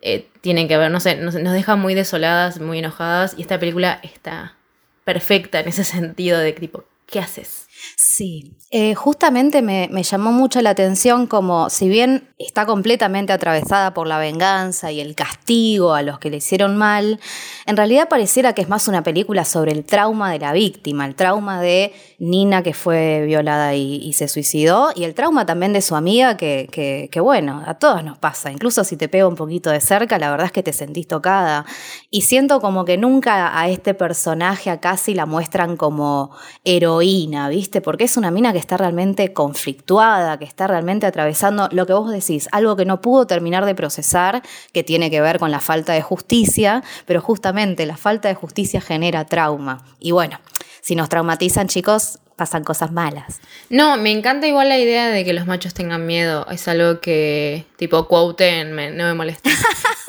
eh, 0.00 0.28
tiene 0.40 0.66
que 0.66 0.74
haber, 0.74 0.90
no 0.90 1.00
sé, 1.00 1.16
nos, 1.16 1.34
nos 1.34 1.52
deja 1.52 1.76
muy 1.76 1.94
desoladas, 1.94 2.58
muy 2.58 2.78
enojadas 2.78 3.34
y 3.36 3.42
esta 3.42 3.58
película 3.58 4.00
está 4.02 4.56
perfecta 5.04 5.60
en 5.60 5.68
ese 5.68 5.84
sentido 5.84 6.38
de 6.38 6.52
tipo, 6.52 6.84
¿qué 7.06 7.20
haces? 7.20 7.68
Sí, 7.96 8.56
eh, 8.70 8.94
justamente 8.94 9.62
me, 9.62 9.88
llamó 10.02 10.32
mucho 10.32 10.60
la 10.62 10.70
atención 10.70 11.26
como 11.26 11.70
si 11.70 11.88
bien 11.88 12.28
está 12.38 12.66
completamente 12.66 13.32
atravesada 13.32 13.94
por 13.94 14.06
la 14.06 14.18
venganza 14.18 14.90
y 14.90 15.00
el 15.00 15.14
castigo 15.14 15.94
a 15.94 16.02
los 16.02 16.18
que 16.18 16.30
le 16.30 16.38
hicieron 16.38 16.76
mal, 16.76 17.20
en 17.66 17.76
realidad 17.76 18.08
pareciera 18.08 18.52
que 18.54 18.62
es 18.62 18.68
más 18.68 18.88
una 18.88 19.02
película 19.02 19.44
sobre 19.44 19.72
el 19.72 19.84
trauma 19.84 20.32
de 20.32 20.38
la 20.38 20.52
víctima, 20.52 21.06
el 21.06 21.14
trauma 21.14 21.60
de 21.60 21.92
Nina 22.18 22.62
que 22.62 22.74
fue 22.74 23.24
violada 23.26 23.74
y, 23.74 24.10
se 24.10 24.28
suicidó 24.28 24.90
y 24.94 25.04
el 25.04 25.14
trauma 25.14 25.46
también 25.46 25.72
de 25.72 25.80
su 25.80 25.94
amiga 25.94 26.36
que, 26.36 26.68
que, 27.10 27.20
bueno, 27.20 27.62
a 27.64 27.74
todos 27.74 28.02
nos 28.04 28.18
pasa, 28.18 28.50
incluso 28.50 28.82
si 28.84 28.96
te 28.96 29.08
pega 29.08 29.26
un 29.28 29.36
poquito 29.36 29.70
de 29.70 29.80
cerca, 29.80 30.18
la 30.18 30.30
verdad 30.30 30.46
es 30.46 30.52
que 30.52 30.62
te 30.62 30.72
sentís 30.72 31.06
tocada. 31.06 31.64
Y 32.10 32.22
siento 32.22 32.60
como 32.60 32.84
que 32.84 32.98
nunca 32.98 33.58
a 33.58 33.68
este 33.68 33.94
personaje 33.94 34.68
a 34.68 34.80
la 35.14 35.26
muestran 35.26 35.76
como 35.76 36.30
heroína, 36.64 37.48
¿viste? 37.48 37.69
Porque 37.80 38.04
es 38.04 38.16
una 38.16 38.30
mina 38.30 38.52
que 38.52 38.58
está 38.58 38.76
realmente 38.76 39.32
conflictuada, 39.32 40.38
que 40.38 40.44
está 40.44 40.66
realmente 40.66 41.06
atravesando 41.06 41.68
lo 41.70 41.86
que 41.86 41.92
vos 41.92 42.10
decís, 42.10 42.48
algo 42.52 42.74
que 42.74 42.84
no 42.84 43.00
pudo 43.00 43.26
terminar 43.26 43.64
de 43.66 43.74
procesar, 43.74 44.42
que 44.72 44.82
tiene 44.82 45.10
que 45.10 45.20
ver 45.20 45.38
con 45.38 45.50
la 45.50 45.60
falta 45.60 45.92
de 45.92 46.02
justicia, 46.02 46.82
pero 47.06 47.20
justamente 47.20 47.86
la 47.86 47.96
falta 47.96 48.28
de 48.28 48.34
justicia 48.34 48.80
genera 48.80 49.24
trauma. 49.26 49.84
Y 50.00 50.10
bueno, 50.10 50.40
si 50.80 50.96
nos 50.96 51.08
traumatizan, 51.08 51.68
chicos, 51.68 52.18
pasan 52.36 52.64
cosas 52.64 52.90
malas. 52.90 53.40
No, 53.68 53.98
me 53.98 54.10
encanta 54.10 54.46
igual 54.46 54.70
la 54.70 54.78
idea 54.78 55.08
de 55.08 55.24
que 55.24 55.34
los 55.34 55.46
machos 55.46 55.74
tengan 55.74 56.06
miedo. 56.06 56.46
Es 56.50 56.66
algo 56.68 57.00
que, 57.00 57.66
tipo, 57.76 58.08
quote, 58.08 58.64
no 58.64 59.04
me 59.04 59.14
molesta. 59.14 59.50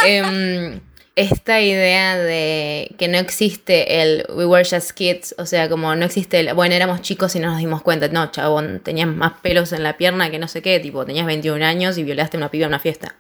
Em, 0.04 0.80
esta 1.16 1.60
idea 1.60 2.18
de 2.18 2.96
que 2.98 3.08
no 3.10 3.18
existe 3.18 4.02
el 4.02 4.26
we 4.30 4.46
were 4.46 4.64
just 4.64 4.92
kids, 4.92 5.36
o 5.38 5.46
sea, 5.46 5.68
como 5.68 5.94
no 5.96 6.06
existe 6.06 6.40
el, 6.40 6.54
bueno, 6.54 6.74
éramos 6.74 7.02
chicos 7.02 7.36
y 7.36 7.40
no 7.40 7.48
nos 7.50 7.58
dimos 7.58 7.82
cuenta, 7.82 8.08
no, 8.08 8.32
chabón, 8.32 8.80
tenías 8.80 9.08
más 9.08 9.34
pelos 9.42 9.74
en 9.74 9.84
la 9.84 9.98
pierna 9.98 10.32
que 10.32 10.40
no 10.40 10.48
sé 10.48 10.62
qué, 10.62 10.80
tipo, 10.80 11.06
tenías 11.06 11.26
21 11.26 11.64
años 11.66 11.98
y 11.98 12.04
violaste 12.04 12.38
a 12.38 12.40
una 12.40 12.50
piba 12.50 12.66
en 12.66 12.70
una 12.70 12.80
fiesta. 12.80 13.16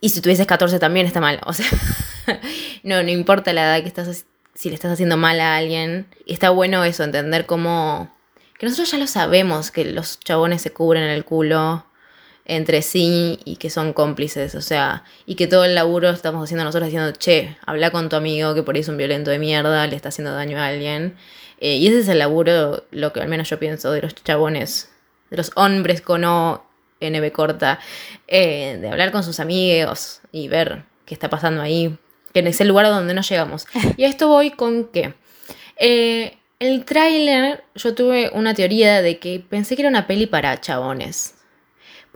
Y 0.00 0.08
si 0.08 0.20
tuvieses 0.20 0.46
14 0.46 0.78
también 0.80 1.06
está 1.06 1.20
mal, 1.20 1.40
o 1.46 1.52
sea, 1.52 1.66
no, 2.82 3.02
no 3.02 3.10
importa 3.10 3.52
la 3.52 3.62
edad 3.62 3.82
que 3.82 3.88
estás, 3.88 4.26
si 4.54 4.68
le 4.68 4.74
estás 4.74 4.92
haciendo 4.92 5.16
mal 5.16 5.38
a 5.38 5.56
alguien, 5.56 6.06
está 6.26 6.50
bueno 6.50 6.84
eso, 6.84 7.04
entender 7.04 7.46
cómo, 7.46 8.12
que 8.58 8.66
nosotros 8.66 8.90
ya 8.90 8.98
lo 8.98 9.06
sabemos, 9.06 9.70
que 9.70 9.84
los 9.84 10.18
chabones 10.18 10.62
se 10.62 10.72
cubren 10.72 11.04
el 11.04 11.24
culo 11.24 11.86
entre 12.46 12.80
sí 12.82 13.40
y 13.44 13.56
que 13.56 13.70
son 13.70 13.92
cómplices, 13.92 14.54
o 14.54 14.62
sea, 14.62 15.04
y 15.26 15.34
que 15.34 15.48
todo 15.48 15.64
el 15.64 15.74
laburo 15.74 16.10
estamos 16.10 16.44
haciendo 16.44 16.64
nosotros 16.64 16.86
diciendo, 16.86 17.12
che, 17.18 17.56
habla 17.66 17.90
con 17.90 18.08
tu 18.08 18.16
amigo 18.16 18.54
que 18.54 18.62
por 18.62 18.76
ahí 18.76 18.80
es 18.80 18.88
un 18.88 18.96
violento 18.96 19.30
de 19.30 19.38
mierda, 19.38 19.86
le 19.86 19.96
está 19.96 20.10
haciendo 20.10 20.32
daño 20.32 20.58
a 20.58 20.66
alguien. 20.68 21.16
Eh, 21.58 21.76
y 21.76 21.88
ese 21.88 22.00
es 22.00 22.08
el 22.08 22.20
laburo, 22.20 22.84
lo 22.92 23.12
que 23.12 23.20
al 23.20 23.28
menos 23.28 23.50
yo 23.50 23.58
pienso, 23.58 23.90
de 23.90 24.02
los 24.02 24.14
chabones, 24.14 24.90
de 25.30 25.36
los 25.36 25.50
hombres 25.56 26.00
con 26.00 26.24
O, 26.24 26.64
NB 27.00 27.32
corta, 27.32 27.80
eh, 28.28 28.78
de 28.80 28.88
hablar 28.88 29.10
con 29.10 29.24
sus 29.24 29.40
amigos 29.40 30.20
y 30.30 30.48
ver 30.48 30.84
qué 31.04 31.14
está 31.14 31.28
pasando 31.28 31.62
ahí, 31.62 31.98
que 32.32 32.40
es 32.40 32.60
el 32.60 32.68
lugar 32.68 32.86
donde 32.86 33.12
no 33.12 33.22
llegamos. 33.22 33.66
Y 33.96 34.04
a 34.04 34.08
esto 34.08 34.28
voy 34.28 34.50
con 34.50 34.84
que... 34.86 35.14
Eh, 35.78 36.38
el 36.58 36.86
tráiler, 36.86 37.64
yo 37.74 37.94
tuve 37.94 38.30
una 38.32 38.54
teoría 38.54 39.02
de 39.02 39.18
que 39.18 39.44
pensé 39.46 39.76
que 39.76 39.82
era 39.82 39.90
una 39.90 40.06
peli 40.06 40.26
para 40.26 40.58
chabones. 40.58 41.35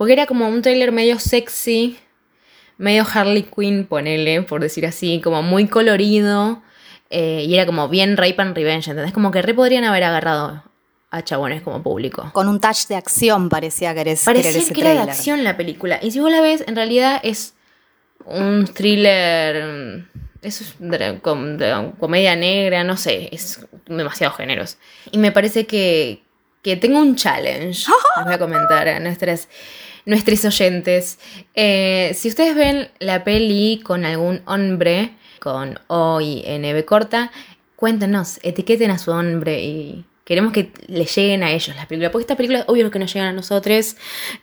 Porque 0.00 0.14
era 0.14 0.25
como 0.25 0.49
un 0.49 0.62
tráiler 0.62 0.92
medio 0.92 1.19
sexy, 1.19 1.99
medio 2.78 3.04
Harley 3.12 3.42
Quinn, 3.42 3.85
ponele, 3.85 4.40
por 4.40 4.62
decir 4.62 4.87
así, 4.87 5.21
como 5.21 5.42
muy 5.42 5.66
colorido. 5.69 6.62
eh, 7.11 7.45
y 7.47 7.52
era 7.54 7.66
como 7.66 7.87
bien 7.90 8.16
Rape 8.16 8.37
and 8.38 8.57
Revenge, 8.57 8.88
¿entendés? 8.88 9.12
Como 9.12 9.30
que 9.30 9.42
re 9.42 9.52
podrían 9.52 9.85
haber 9.85 10.04
agarrado 10.04 10.62
a 11.11 11.23
chabones 11.23 11.61
como 11.61 11.83
público. 11.83 12.30
Con 12.33 12.49
un 12.49 12.61
touch 12.61 12.87
de 12.88 12.95
acción 12.97 13.50
parecía 13.50 13.92
que 13.92 14.00
eres 14.00 14.25
Parecía 14.25 14.52
ese 14.62 14.73
que 14.73 14.80
era 14.80 14.95
de 14.95 15.00
acción 15.00 15.45
la 15.45 15.59
película. 15.59 15.99
Y 16.00 16.12
si 16.12 16.21
vos 16.21 16.30
la 16.30 16.40
ves, 16.40 16.64
en 16.66 16.76
realidad 16.76 17.21
es 17.23 17.52
un 18.25 18.64
thriller. 18.73 19.64
mm, 19.66 20.21
Es 20.42 20.75
dra- 20.80 21.21
com- 21.21 21.59
de- 21.59 21.92
comedia 22.00 22.35
negra, 22.37 22.83
no 22.85 22.97
sé. 22.97 23.28
Es 23.33 23.61
demasiado 23.87 24.33
géneros. 24.33 24.78
Y 25.12 25.19
me 25.19 25.33
parece 25.33 25.66
que, 25.66 26.23
que 26.62 26.76
tengo 26.76 26.99
un 27.00 27.14
challenge. 27.16 27.85
Les 28.16 28.25
voy 28.25 28.35
a 28.35 28.38
comentar 28.38 28.88
a 28.88 29.00
nuestras, 29.00 29.49
nuestros 30.07 30.45
oyentes. 30.45 31.19
Eh, 31.54 32.12
si 32.14 32.28
ustedes 32.28 32.54
ven 32.54 32.90
la 32.99 33.25
peli 33.25 33.80
con 33.85 34.04
algún 34.04 34.42
hombre, 34.47 35.11
con 35.40 35.78
O 35.87 36.21
y 36.21 36.42
NB 36.47 36.85
corta, 36.85 37.30
cuéntenos, 37.76 38.38
etiqueten 38.42 38.90
a 38.90 38.99
su 38.99 39.11
hombre 39.11 39.62
y 39.62 40.04
queremos 40.25 40.52
que 40.52 40.73
le 40.87 41.04
lleguen 41.07 41.42
a 41.42 41.50
ellos 41.50 41.75
las 41.76 41.87
películas. 41.87 42.12
Porque 42.12 42.23
esta 42.25 42.37
película, 42.37 42.64
obvio 42.69 42.90
que 42.90 42.99
nos 42.99 43.12
llegan 43.12 43.28
a 43.28 43.33
nosotros. 43.33 43.97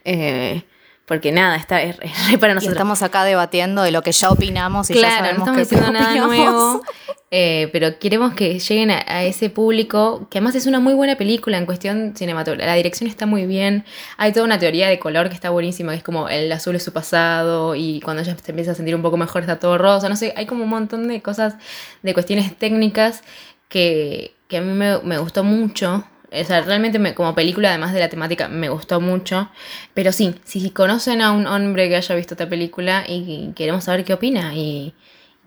eh, 0.04 0.62
porque 1.06 1.32
nada, 1.32 1.56
está, 1.56 1.80
es, 1.80 1.96
es 2.02 2.30
re 2.30 2.36
para 2.36 2.52
Y 2.52 2.56
nosotros. 2.56 2.74
estamos 2.76 3.00
acá 3.02 3.24
debatiendo 3.24 3.80
de 3.82 3.92
lo 3.92 4.02
que 4.02 4.12
ya 4.12 4.28
opinamos 4.28 4.90
y 4.90 4.94
ya 4.94 5.00
Claro, 5.00 5.14
no 5.14 5.20
sabemos 5.24 5.38
estamos 5.48 5.56
que 5.56 5.62
diciendo 5.76 5.90
nada 5.92 6.10
opinamos. 6.26 6.36
nuevo. 6.36 6.82
eh, 7.30 7.68
pero 7.72 7.98
queremos 7.98 8.32
que 8.34 8.58
lleguen 8.58 8.90
a, 8.90 9.22
ese 9.24 9.50
público, 9.50 10.28
que 10.30 10.38
además 10.38 10.54
es 10.54 10.66
una 10.66 10.80
muy 10.80 10.94
buena 10.94 11.16
película 11.16 11.58
en 11.58 11.66
cuestión 11.66 12.14
cinematográfica. 12.16 12.66
La 12.66 12.74
dirección 12.74 13.08
está 13.10 13.26
muy 13.26 13.46
bien. 13.46 13.84
Hay 14.16 14.32
toda 14.32 14.46
una 14.46 14.58
teoría 14.58 14.88
de 14.88 14.98
color 14.98 15.28
que 15.28 15.34
está 15.34 15.50
buenísima, 15.50 15.92
que 15.92 15.98
es 15.98 16.04
como 16.04 16.28
el 16.28 16.50
azul 16.52 16.74
es 16.76 16.82
su 16.82 16.92
pasado 16.92 17.74
y 17.74 18.00
cuando 18.00 18.22
ella 18.22 18.34
se 18.42 18.50
empieza 18.50 18.72
a 18.72 18.74
sentir 18.74 18.94
un 18.94 19.02
poco 19.02 19.16
mejor 19.18 19.42
está 19.42 19.58
todo 19.58 19.76
rosa. 19.76 20.08
No 20.08 20.16
sé, 20.16 20.32
hay 20.36 20.46
como 20.46 20.64
un 20.64 20.70
montón 20.70 21.06
de 21.08 21.20
cosas, 21.20 21.54
de 22.02 22.14
cuestiones 22.14 22.56
técnicas 22.56 23.22
que, 23.68 24.34
que 24.48 24.58
a 24.58 24.60
mí 24.62 24.72
me, 24.72 24.98
me 25.02 25.18
gustó 25.18 25.44
mucho. 25.44 26.04
O 26.30 26.44
sea, 26.44 26.60
realmente 26.62 26.98
me- 26.98 27.14
como 27.14 27.34
película, 27.34 27.70
además 27.70 27.92
de 27.94 28.00
la 28.00 28.08
temática, 28.08 28.48
me 28.48 28.68
gustó 28.68 29.00
mucho. 29.00 29.50
Pero 29.94 30.12
sí, 30.12 30.34
si 30.44 30.70
conocen 30.70 31.20
a 31.22 31.32
un 31.32 31.46
hombre 31.46 31.88
que 31.88 31.96
haya 31.96 32.14
visto 32.14 32.34
esta 32.34 32.48
película 32.48 33.04
y 33.06 33.52
queremos 33.54 33.84
saber 33.84 34.04
qué 34.04 34.14
opina 34.14 34.54
y 34.54 34.94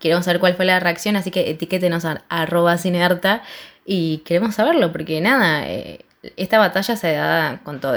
queremos 0.02 0.26
saber 0.26 0.40
cuál 0.40 0.54
fue 0.54 0.66
la 0.66 0.80
reacción, 0.80 1.16
así 1.16 1.30
que 1.30 1.48
etiquétenos 1.48 2.04
a 2.04 2.22
arroba 2.28 2.76
cinearta 2.76 3.42
y 3.86 4.18
queremos 4.18 4.56
saberlo, 4.56 4.92
porque 4.92 5.20
nada, 5.20 5.66
eh, 5.68 6.00
esta 6.36 6.58
batalla 6.58 6.96
se 6.96 7.12
da 7.12 7.60
con 7.64 7.80
todo 7.80 7.96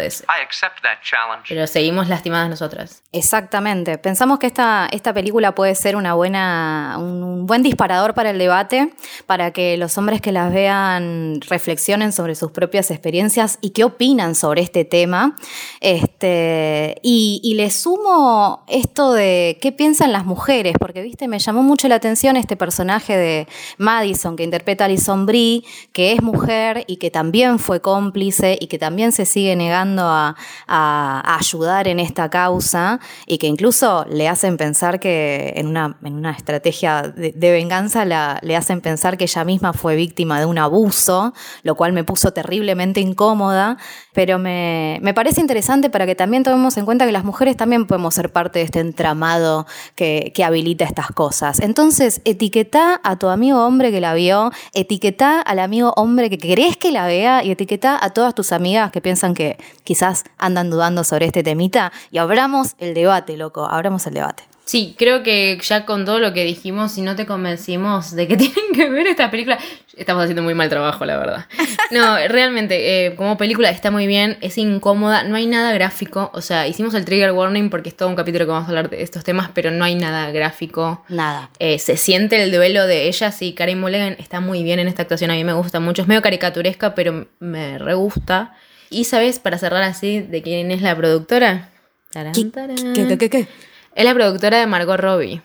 challenge. 1.03 1.45
Pero 1.47 1.67
seguimos 1.67 2.09
lastimadas 2.09 2.49
nosotras. 2.49 3.03
Exactamente. 3.11 3.99
Pensamos 3.99 4.39
que 4.39 4.47
esta, 4.47 4.87
esta 4.91 5.13
película 5.13 5.53
puede 5.53 5.75
ser 5.75 5.95
una 5.95 6.15
buena, 6.15 6.95
un, 6.97 7.45
buen 7.45 7.61
disparador 7.61 8.15
para 8.15 8.31
el 8.31 8.39
debate, 8.39 8.93
para 9.27 9.51
que 9.51 9.77
los 9.77 9.97
hombres 9.99 10.21
que 10.21 10.31
las 10.31 10.51
vean 10.51 11.39
reflexionen 11.47 12.11
sobre 12.11 12.33
sus 12.33 12.51
propias 12.51 12.89
experiencias 12.89 13.59
y 13.61 13.69
qué 13.71 13.83
opinan 13.83 14.33
sobre 14.33 14.61
este 14.61 14.85
tema. 14.85 15.35
Este, 15.79 16.95
y, 17.03 17.41
y 17.43 17.53
le 17.53 17.69
sumo 17.69 18.65
esto 18.67 19.13
de 19.13 19.59
qué 19.61 19.71
piensan 19.71 20.11
las 20.11 20.25
mujeres, 20.25 20.73
porque 20.79 21.03
viste, 21.03 21.27
me 21.27 21.37
llamó 21.37 21.61
mucho 21.61 21.87
la 21.87 21.95
atención 21.95 22.37
este 22.37 22.57
personaje 22.57 23.15
de 23.15 23.47
Madison 23.77 24.35
que 24.35 24.43
interpreta 24.43 24.85
a 24.85 24.87
Alison 24.87 25.27
Brie, 25.27 25.63
que 25.93 26.11
es 26.13 26.23
mujer 26.23 26.85
y 26.87 26.97
que 26.97 27.11
también 27.11 27.59
fue 27.59 27.81
y 28.15 28.67
que 28.67 28.79
también 28.79 29.11
se 29.11 29.25
sigue 29.25 29.55
negando 29.55 30.03
a, 30.03 30.35
ayudar 30.67 31.87
en 31.87 31.99
esta 31.99 32.29
causa 32.29 32.99
y 33.27 33.37
que 33.37 33.47
incluso 33.47 34.05
le 34.09 34.27
hacen 34.27 34.57
pensar 34.57 34.99
que 34.99 35.53
en 35.57 35.67
una, 35.67 35.97
en 36.03 36.15
una 36.15 36.31
estrategia 36.31 37.01
de, 37.03 37.51
venganza 37.51 38.05
le 38.05 38.55
hacen 38.55 38.81
pensar 38.81 39.17
que 39.17 39.25
ella 39.25 39.43
misma 39.43 39.73
fue 39.73 39.95
víctima 39.95 40.39
de 40.39 40.45
un 40.45 40.57
abuso, 40.57 41.33
lo 41.63 41.75
cual 41.75 41.93
me 41.93 42.03
puso 42.03 42.31
terriblemente 42.31 43.01
incómoda, 43.01 43.77
pero 44.13 44.39
me, 44.39 44.99
me 45.01 45.13
parece 45.13 45.41
interesante 45.41 45.89
para 45.89 46.05
que 46.05 46.15
también 46.15 46.43
tomemos 46.43 46.77
en 46.77 46.85
cuenta 46.85 47.05
que 47.05 47.11
las 47.11 47.23
mujeres 47.23 47.57
también 47.57 47.85
podemos 47.85 48.13
ser 48.13 48.31
parte 48.31 48.59
de 48.59 48.65
este 48.65 48.79
entramado 48.79 49.67
que, 49.95 50.31
que 50.33 50.43
habilita 50.43 50.85
estas 50.85 51.07
cosas. 51.07 51.59
Entonces, 51.59 52.21
etiqueta 52.25 52.99
a 53.03 53.17
tu 53.17 53.27
amigo 53.27 53.65
hombre 53.65 53.91
que 53.91 54.01
la 54.01 54.13
vio, 54.13 54.51
etiqueta 54.73 55.41
al 55.41 55.59
amigo 55.59 55.93
hombre 55.95 56.29
que 56.29 56.37
querés 56.37 56.77
que 56.77 56.91
la 56.91 57.07
vea 57.07 57.43
y 57.43 57.51
etiqueta 57.51 57.99
a 58.05 58.11
todas 58.11 58.35
tus 58.35 58.51
amigas 58.51 58.91
que 58.91 59.01
piensan 59.01 59.33
que 59.33 59.57
quizás 59.83 60.23
andan 60.37 60.69
dudando 60.69 61.03
sobre 61.03 61.25
este 61.25 61.43
temita 61.43 61.91
y 62.11 62.19
abramos 62.19 62.75
el 62.77 62.93
debate, 62.93 63.35
loco, 63.35 63.65
abramos 63.65 64.05
el 64.05 64.13
debate. 64.13 64.43
Sí, 64.65 64.95
creo 64.97 65.21
que 65.21 65.59
ya 65.61 65.85
con 65.85 66.05
todo 66.05 66.17
lo 66.17 66.33
que 66.33 66.43
dijimos, 66.43 66.91
si 66.91 67.03
no 67.03 67.15
te 67.15 67.27
convencimos 67.27 68.15
de 68.15 68.27
que 68.27 68.35
tienen 68.37 68.73
que 68.73 68.89
ver 68.89 69.05
esta 69.05 69.29
película, 69.29 69.59
estamos 69.95 70.23
haciendo 70.23 70.41
muy 70.41 70.55
mal 70.55 70.69
trabajo, 70.69 71.05
la 71.05 71.17
verdad. 71.17 71.45
No, 71.91 72.17
realmente, 72.27 73.05
eh, 73.05 73.15
como 73.15 73.37
película 73.37 73.69
está 73.69 73.91
muy 73.91 74.07
bien, 74.07 74.37
es 74.41 74.57
incómoda, 74.57 75.23
no 75.23 75.35
hay 75.35 75.45
nada 75.45 75.71
gráfico, 75.71 76.31
o 76.33 76.41
sea, 76.41 76.67
hicimos 76.67 76.95
el 76.95 77.05
trigger 77.05 77.31
warning 77.31 77.69
porque 77.69 77.89
es 77.89 77.95
todo 77.95 78.09
un 78.09 78.15
capítulo 78.15 78.45
que 78.45 78.51
vamos 78.51 78.65
a 78.65 78.69
hablar 78.69 78.89
de 78.89 79.03
estos 79.03 79.23
temas, 79.23 79.51
pero 79.53 79.69
no 79.69 79.85
hay 79.85 79.93
nada 79.93 80.31
gráfico. 80.31 81.05
Nada. 81.09 81.51
Eh, 81.59 81.77
se 81.77 81.95
siente 81.95 82.41
el 82.41 82.51
duelo 82.51 82.87
de 82.87 83.07
ellas 83.07 83.39
y 83.43 83.53
Karen 83.53 83.79
Mulligan 83.79 84.15
está 84.17 84.39
muy 84.39 84.63
bien 84.63 84.79
en 84.79 84.87
esta 84.87 85.03
actuación, 85.03 85.29
a 85.29 85.35
mí 85.35 85.43
me 85.43 85.53
gusta 85.53 85.79
mucho, 85.79 86.01
es 86.01 86.07
medio 86.07 86.23
caricaturesca, 86.23 86.95
pero 86.95 87.27
me 87.39 87.77
re 87.77 87.93
gusta. 87.93 88.55
Y 88.89 89.03
sabes, 89.03 89.37
para 89.37 89.59
cerrar 89.59 89.83
así, 89.83 90.21
de 90.21 90.41
quién 90.41 90.71
es 90.71 90.81
la 90.81 90.95
productora. 90.95 91.69
Tarán, 92.11 92.33
¿Qué, 92.33 92.45
tarán. 92.45 92.93
qué, 92.93 93.07
qué, 93.07 93.17
qué, 93.17 93.29
qué? 93.29 93.47
Es 93.95 94.03
la 94.03 94.13
productora 94.13 94.59
de 94.59 94.67
Margot 94.67 94.99
Robbie. 94.99 95.41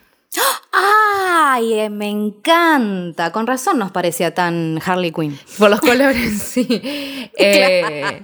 ¡Ay! 0.72 1.74
eh, 1.74 1.88
me 1.88 2.08
encanta. 2.08 3.30
Con 3.30 3.46
razón 3.46 3.78
nos 3.78 3.92
parecía 3.92 4.34
tan 4.34 4.80
Harley 4.84 5.12
Quinn. 5.12 5.38
Por 5.56 5.70
los 5.70 5.80
colores, 5.80 6.42
sí. 6.42 6.66
Eh, 7.42 8.22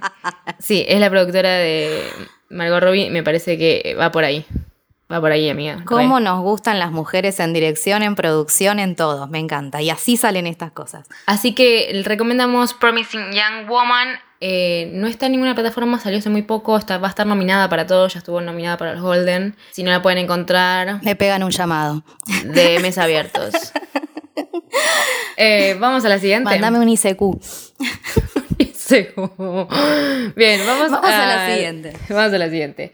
sí, 0.59 0.85
es 0.87 0.99
la 0.99 1.09
productora 1.09 1.49
de 1.49 2.03
Margot 2.49 2.83
Robbie. 2.83 3.09
Me 3.09 3.23
parece 3.23 3.57
que 3.57 3.95
va 3.97 4.11
por 4.11 4.25
ahí. 4.25 4.45
Va 5.11 5.21
por 5.21 5.31
ahí, 5.31 5.49
amiga. 5.49 5.77
Re. 5.77 5.85
Cómo 5.85 6.19
nos 6.19 6.41
gustan 6.41 6.77
las 6.77 6.91
mujeres 6.91 7.39
en 7.39 7.53
dirección, 7.53 8.03
en 8.03 8.15
producción, 8.15 8.79
en 8.79 8.97
todo. 8.97 9.27
Me 9.27 9.39
encanta. 9.39 9.81
Y 9.81 9.89
así 9.89 10.17
salen 10.17 10.45
estas 10.45 10.71
cosas. 10.73 11.07
Así 11.25 11.55
que 11.55 12.01
recomendamos 12.03 12.73
Promising 12.73 13.31
Young 13.31 13.69
Woman. 13.69 14.19
Eh, 14.39 14.89
no 14.93 15.07
está 15.07 15.25
en 15.25 15.33
ninguna 15.33 15.55
plataforma, 15.55 15.99
salió 15.99 16.19
hace 16.19 16.29
muy 16.29 16.43
poco. 16.43 16.77
Está, 16.77 16.97
va 16.97 17.07
a 17.07 17.09
estar 17.09 17.25
nominada 17.25 17.69
para 17.69 17.87
todo. 17.87 18.07
Ya 18.07 18.19
estuvo 18.19 18.39
nominada 18.41 18.77
para 18.77 18.93
los 18.93 19.01
Golden. 19.01 19.55
Si 19.71 19.83
no 19.83 19.91
la 19.91 20.01
pueden 20.01 20.19
encontrar, 20.19 20.99
Le 21.03 21.15
pegan 21.15 21.43
un 21.43 21.51
llamado. 21.51 22.03
de 22.45 22.79
mes 22.79 22.97
abiertos. 22.97 23.53
Eh, 25.39 25.75
vamos 25.79 26.03
a 26.03 26.09
la 26.09 26.17
siguiente. 26.19 26.49
Mándame 26.49 26.79
un 26.79 26.89
ICQ. 26.89 27.21
Sí. 28.75 29.07
Bien, 30.35 30.61
vamos, 30.65 30.91
Vamos 30.91 31.11
a 31.11 31.25
la 31.25 31.53
siguiente. 31.53 31.93
Vamos 32.09 32.33
a 32.33 32.37
la 32.37 32.49
siguiente. 32.49 32.93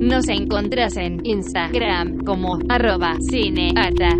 Nos 0.00 0.28
encontrás 0.28 0.96
en 0.96 1.24
Instagram 1.26 2.24
como 2.24 2.60
arroba 2.68 3.16
cineata. 3.20 4.16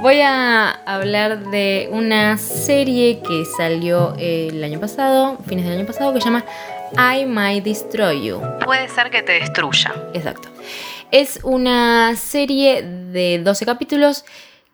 Voy 0.00 0.20
a 0.20 0.70
hablar 0.70 1.50
de 1.50 1.88
una 1.90 2.38
serie 2.38 3.20
que 3.20 3.44
salió 3.56 4.14
el 4.18 4.62
año 4.62 4.78
pasado, 4.78 5.38
fines 5.46 5.64
del 5.64 5.78
año 5.78 5.86
pasado, 5.86 6.14
que 6.14 6.20
se 6.20 6.26
llama 6.26 6.44
I 6.92 7.26
Might 7.26 7.64
Destroy 7.64 8.24
You. 8.24 8.40
Puede 8.64 8.88
ser 8.88 9.10
que 9.10 9.22
te 9.22 9.32
destruya. 9.32 9.92
Exacto. 10.14 10.48
Es 11.10 11.40
una 11.42 12.14
serie 12.14 12.82
de 12.82 13.40
12 13.42 13.66
capítulos 13.66 14.24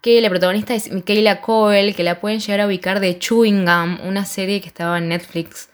que 0.03 0.21
la 0.21 0.29
protagonista 0.29 0.75
es 0.75 0.93
Michaela 0.93 1.41
Coel, 1.41 1.95
que 1.95 2.03
la 2.03 2.21
pueden 2.21 2.41
llegar 2.41 2.61
a 2.61 2.67
ubicar 2.67 3.01
de 3.01 3.19
Chewing 3.19 3.65
Gum, 3.65 3.99
una 4.07 4.25
serie 4.25 4.61
que 4.61 4.69
estaba 4.69 4.99
en 4.99 5.09
Netflix. 5.09 5.69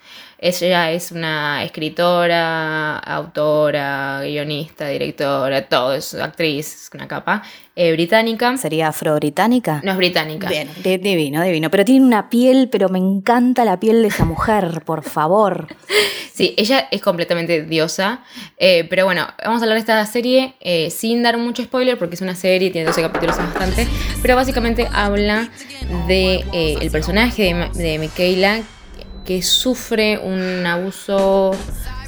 Ella 0.47 0.91
es 0.93 1.11
una 1.11 1.65
escritora, 1.65 2.99
autora, 2.99 4.21
guionista, 4.23 4.89
directora, 4.89 5.67
todo, 5.69 5.95
es 5.95 6.13
actriz, 6.13 6.91
una 6.93 7.09
capa, 7.09 7.43
eh, 7.75 7.93
británica. 7.93 8.55
¿Sería 8.59 8.89
afro-británica? 8.89 9.81
No 9.83 9.93
es 9.93 9.97
británica. 9.97 10.49
Bien, 10.51 10.69
di- 10.83 10.99
divino, 10.99 11.43
divino. 11.43 11.71
Pero 11.71 11.87
tiene 11.87 12.05
una 12.05 12.29
piel, 12.29 12.69
pero 12.71 12.91
me 12.91 12.99
encanta 12.99 13.65
la 13.65 13.81
piel 13.81 14.03
de 14.03 14.09
esa 14.09 14.27
mujer, 14.27 14.83
por 14.85 15.03
favor. 15.03 15.67
Sí, 16.35 16.53
ella 16.57 16.89
es 16.91 17.01
completamente 17.01 17.63
diosa. 17.63 18.25
Eh, 18.59 18.89
pero 18.91 19.05
bueno, 19.05 19.25
vamos 19.45 19.61
a 19.63 19.67
hablar 19.67 19.77
de 19.77 19.81
esta 19.83 20.05
serie 20.05 20.57
eh, 20.61 20.91
sin 20.91 21.23
dar 21.23 21.39
mucho 21.39 21.63
spoiler 21.63 21.97
porque 21.97 22.17
es 22.17 22.23
una 22.23 22.35
serie, 22.35 22.71
tiene 22.71 22.89
12 22.89 23.03
capítulos 23.03 23.39
es 23.39 23.45
bastante. 23.45 23.87
Pero 24.21 24.35
básicamente 24.35 24.89
habla 24.93 25.49
de 26.09 26.45
eh, 26.53 26.75
el 26.81 26.91
personaje 26.91 27.55
de, 27.55 27.81
de 27.81 27.99
Michaela 28.01 28.63
que 29.25 29.43
sufre 29.43 30.19
un 30.19 30.67
abuso 30.67 31.53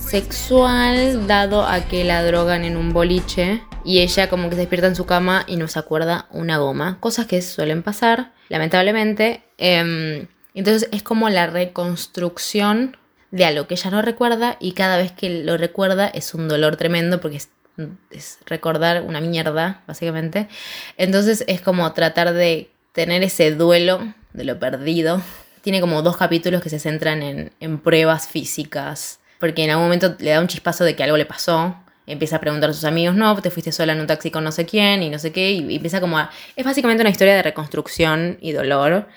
sexual 0.00 1.26
dado 1.26 1.66
a 1.66 1.80
que 1.80 2.04
la 2.04 2.22
drogan 2.22 2.64
en 2.64 2.76
un 2.76 2.92
boliche 2.92 3.62
y 3.84 4.00
ella 4.00 4.28
como 4.28 4.48
que 4.48 4.54
se 4.54 4.62
despierta 4.62 4.86
en 4.86 4.96
su 4.96 5.06
cama 5.06 5.44
y 5.46 5.56
no 5.56 5.68
se 5.68 5.78
acuerda 5.78 6.26
una 6.30 6.58
goma. 6.58 6.98
Cosas 7.00 7.26
que 7.26 7.40
suelen 7.42 7.82
pasar, 7.82 8.32
lamentablemente. 8.48 9.42
Em, 9.58 10.26
entonces 10.54 10.88
es 10.92 11.02
como 11.02 11.28
la 11.28 11.46
reconstrucción 11.46 12.96
de 13.30 13.44
algo 13.44 13.66
que 13.66 13.74
ella 13.74 13.90
no 13.90 14.02
recuerda 14.02 14.56
y 14.60 14.72
cada 14.72 14.96
vez 14.96 15.12
que 15.12 15.28
lo 15.42 15.56
recuerda 15.56 16.08
es 16.08 16.34
un 16.34 16.48
dolor 16.48 16.76
tremendo 16.76 17.20
porque 17.20 17.38
es, 17.38 17.50
es 18.10 18.38
recordar 18.46 19.02
una 19.02 19.20
mierda, 19.20 19.82
básicamente. 19.86 20.48
Entonces 20.96 21.44
es 21.46 21.60
como 21.60 21.92
tratar 21.92 22.32
de 22.32 22.70
tener 22.92 23.22
ese 23.22 23.52
duelo 23.52 24.14
de 24.32 24.44
lo 24.44 24.58
perdido. 24.58 25.22
Tiene 25.66 25.80
como 25.80 26.00
dos 26.00 26.16
capítulos 26.16 26.62
que 26.62 26.70
se 26.70 26.78
centran 26.78 27.24
en, 27.24 27.50
en 27.58 27.80
pruebas 27.80 28.28
físicas, 28.28 29.18
porque 29.40 29.64
en 29.64 29.70
algún 29.70 29.86
momento 29.86 30.14
le 30.20 30.30
da 30.30 30.40
un 30.40 30.46
chispazo 30.46 30.84
de 30.84 30.94
que 30.94 31.02
algo 31.02 31.16
le 31.16 31.26
pasó. 31.26 31.74
Empieza 32.06 32.36
a 32.36 32.40
preguntar 32.40 32.70
a 32.70 32.72
sus 32.72 32.84
amigos, 32.84 33.16
no, 33.16 33.34
te 33.42 33.50
fuiste 33.50 33.72
sola 33.72 33.92
en 33.92 33.98
un 33.98 34.06
taxi 34.06 34.30
con 34.30 34.44
no 34.44 34.52
sé 34.52 34.64
quién 34.64 35.02
y 35.02 35.10
no 35.10 35.18
sé 35.18 35.32
qué, 35.32 35.50
y, 35.50 35.74
empieza 35.74 36.00
como 36.00 36.20
a... 36.20 36.30
Es 36.54 36.64
básicamente 36.64 37.02
una 37.02 37.10
historia 37.10 37.34
de 37.34 37.42
reconstrucción 37.42 38.38
y 38.40 38.52
dolor, 38.52 39.08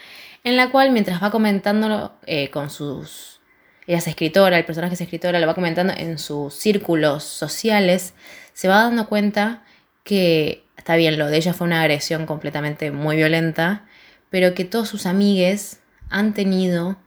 en 0.43 0.57
la 0.57 0.71
cual 0.71 0.89
mientras 0.89 1.21
va 1.21 1.29
comentándolo 1.29 2.13
eh, 2.25 2.49
con 2.49 2.71
sus 2.71 3.41
ella 3.85 3.99
es 3.99 4.07
escritora, 4.07 4.57
el 4.57 4.65
personaje 4.65 4.95
es 4.95 5.01
escritora, 5.01 5.39
lo 5.39 5.45
va 5.45 5.53
comentando 5.53 5.93
en 5.95 6.17
sus 6.17 6.55
círculos 6.55 7.23
sociales, 7.25 8.15
se 8.53 8.67
va 8.67 8.81
dando 8.81 9.07
cuenta 9.07 9.61
que 10.03 10.63
está 10.77 10.95
bien, 10.95 11.19
lo 11.19 11.27
de 11.27 11.37
ella 11.37 11.53
fue 11.53 11.67
una 11.67 11.81
agresión 11.81 12.25
completamente 12.25 12.89
muy 12.89 13.17
violenta, 13.17 13.85
pero 14.31 14.55
que 14.55 14.65
todos 14.65 14.89
sus 14.89 15.05
amigues 15.05 15.78
han 16.09 16.33
tenido 16.33 16.97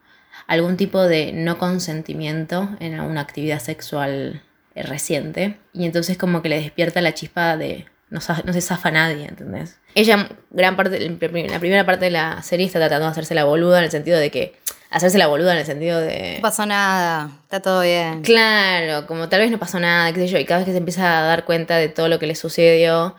algún 0.46 0.76
tipo 0.76 1.02
de 1.02 1.32
no 1.32 1.58
consentimiento 1.58 2.68
en 2.80 3.00
una 3.00 3.20
actividad 3.20 3.60
sexual 3.60 4.42
eh, 4.74 4.82
reciente 4.82 5.58
y 5.72 5.84
entonces 5.86 6.16
como 6.16 6.42
que 6.42 6.48
le 6.48 6.60
despierta 6.60 7.00
la 7.00 7.14
chispa 7.14 7.56
de 7.56 7.86
no, 8.12 8.20
se 8.20 8.60
zafa 8.60 8.90
nadie, 8.90 9.26
¿entendés? 9.26 9.78
Ella, 9.94 10.28
gran 10.50 10.76
parte, 10.76 11.00
la 11.00 11.58
primera 11.58 11.86
parte 11.86 12.04
de 12.04 12.10
la 12.10 12.42
serie 12.42 12.66
está 12.66 12.78
tratando 12.78 13.06
de 13.06 13.12
hacerse 13.12 13.34
la 13.34 13.44
boluda 13.44 13.78
en 13.78 13.84
el 13.84 13.90
sentido 13.90 14.18
de 14.18 14.30
que, 14.30 14.54
hacerse 14.90 15.16
la 15.16 15.26
boluda 15.26 15.52
en 15.52 15.58
el 15.58 15.64
sentido 15.64 15.98
de... 15.98 16.34
No 16.36 16.42
pasó 16.42 16.66
nada, 16.66 17.30
está 17.44 17.60
todo 17.60 17.80
bien. 17.80 18.20
Claro, 18.20 19.06
como 19.06 19.30
tal 19.30 19.40
vez 19.40 19.50
no 19.50 19.58
pasó 19.58 19.80
nada, 19.80 20.12
qué 20.12 20.20
sé 20.20 20.28
yo, 20.28 20.38
y 20.38 20.44
cada 20.44 20.58
vez 20.58 20.66
que 20.66 20.72
se 20.72 20.78
empieza 20.78 21.20
a 21.20 21.22
dar 21.22 21.46
cuenta 21.46 21.78
de 21.78 21.88
todo 21.88 22.08
lo 22.08 22.18
que 22.18 22.26
le 22.26 22.34
sucedió, 22.34 23.16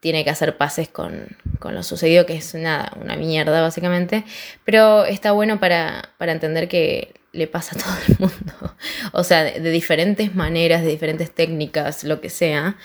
tiene 0.00 0.24
que 0.24 0.30
hacer 0.30 0.56
pases 0.56 0.88
con, 0.88 1.36
con 1.58 1.74
lo 1.74 1.82
sucedido, 1.82 2.26
que 2.26 2.36
es 2.36 2.54
nada, 2.54 2.92
una 3.00 3.16
mierda 3.16 3.60
básicamente, 3.60 4.24
pero 4.64 5.04
está 5.04 5.32
bueno 5.32 5.60
para, 5.60 6.10
para 6.18 6.32
entender 6.32 6.68
que 6.68 7.14
le 7.32 7.46
pasa 7.46 7.76
a 7.76 7.82
todo 7.82 7.94
el 8.08 8.16
mundo, 8.18 8.76
o 9.12 9.24
sea, 9.24 9.44
de, 9.44 9.60
de 9.60 9.70
diferentes 9.70 10.34
maneras, 10.34 10.82
de 10.82 10.88
diferentes 10.88 11.30
técnicas, 11.30 12.04
lo 12.04 12.20
que 12.20 12.30
sea, 12.30 12.76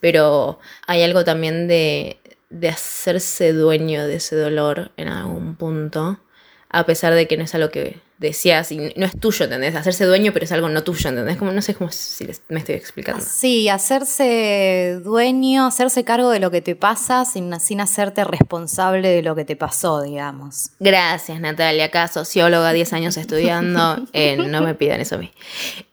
pero 0.00 0.58
hay 0.86 1.02
algo 1.02 1.24
también 1.24 1.68
de, 1.68 2.18
de 2.50 2.68
hacerse 2.68 3.52
dueño 3.52 4.06
de 4.06 4.16
ese 4.16 4.36
dolor 4.36 4.92
en 4.96 5.08
algún 5.08 5.56
punto, 5.56 6.20
a 6.68 6.86
pesar 6.86 7.14
de 7.14 7.26
que 7.26 7.36
no 7.36 7.44
es 7.44 7.54
algo 7.54 7.70
que 7.70 8.00
decías 8.22 8.72
y 8.72 8.76
no 8.96 9.04
es 9.06 9.18
tuyo, 9.20 9.44
¿entendés? 9.44 9.74
Hacerse 9.74 10.04
dueño, 10.06 10.32
pero 10.32 10.44
es 10.46 10.52
algo 10.52 10.68
no 10.70 10.82
tuyo, 10.82 11.10
¿entendés? 11.10 11.36
Como, 11.36 11.52
no 11.52 11.60
sé 11.60 11.74
cómo 11.74 11.90
si 11.92 12.24
les- 12.24 12.40
me 12.48 12.58
estoy 12.60 12.76
explicando. 12.76 13.22
Sí, 13.24 13.68
hacerse 13.68 14.98
dueño, 15.04 15.66
hacerse 15.66 16.04
cargo 16.04 16.30
de 16.30 16.40
lo 16.40 16.50
que 16.50 16.60
te 16.62 16.74
pasa 16.76 17.24
sin, 17.24 17.58
sin 17.60 17.80
hacerte 17.80 18.24
responsable 18.24 19.08
de 19.08 19.22
lo 19.22 19.34
que 19.34 19.44
te 19.44 19.56
pasó, 19.56 20.00
digamos. 20.02 20.70
Gracias, 20.80 21.40
Natalia. 21.40 21.86
Acá, 21.86 22.08
socióloga, 22.08 22.72
10 22.72 22.92
años 22.92 23.16
estudiando. 23.16 24.06
Eh, 24.14 24.36
no 24.36 24.62
me 24.62 24.74
pidan 24.74 25.00
eso 25.00 25.16
a 25.16 25.18
mí. 25.18 25.30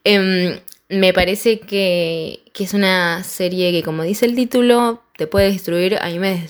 Em, 0.04 0.60
me 0.90 1.14
parece 1.14 1.60
que, 1.60 2.44
que 2.54 2.64
es 2.64 2.74
una 2.74 3.24
serie 3.24 3.72
que, 3.72 3.84
como 3.84 4.04
dice 4.04 4.26
el 4.26 4.36
título, 4.36 5.02
te 5.18 5.28
puede 5.28 5.52
destruir. 5.52 5.98
A 6.02 6.08
mí 6.08 6.20
me, 6.20 6.48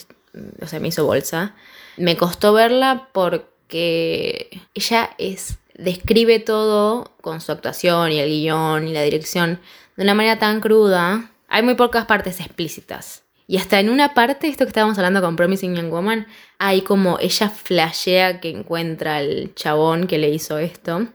o 0.62 0.68
sea, 0.68 0.80
me 0.80 0.88
hizo 0.90 1.06
bolsa. 1.06 1.56
Me 1.98 2.16
costó 2.18 2.54
verla 2.54 3.10
porque 3.14 4.62
ella 4.74 5.10
es 5.18 5.58
describe 5.80 6.40
todo 6.40 7.14
con 7.22 7.42
su 7.42 7.52
actuación 7.52 8.12
y 8.12 8.20
el 8.20 8.30
guion 8.30 8.88
y 8.88 8.94
la 8.94 9.04
dirección 9.04 9.60
de 9.96 10.04
una 10.04 10.14
manera 10.14 10.40
tan 10.40 10.62
cruda. 10.62 11.32
Hay 11.48 11.64
muy 11.64 11.76
pocas 11.76 12.06
partes 12.06 12.40
explícitas. 12.40 13.24
Y 13.48 13.58
hasta 13.58 13.80
en 13.80 13.90
una 13.90 14.14
parte, 14.14 14.48
esto 14.48 14.66
que 14.66 14.70
estábamos 14.70 14.98
hablando 15.00 15.22
con 15.22 15.36
Promising 15.36 15.76
Young 15.76 15.90
Woman, 15.90 16.28
hay 16.60 16.82
como 16.82 17.18
ella 17.20 17.50
flashea 17.50 18.40
que 18.40 18.50
encuentra 18.50 19.18
al 19.18 19.54
chabón 19.56 20.06
que 20.06 20.20
le 20.20 20.30
hizo 20.30 20.60
esto 20.60 21.08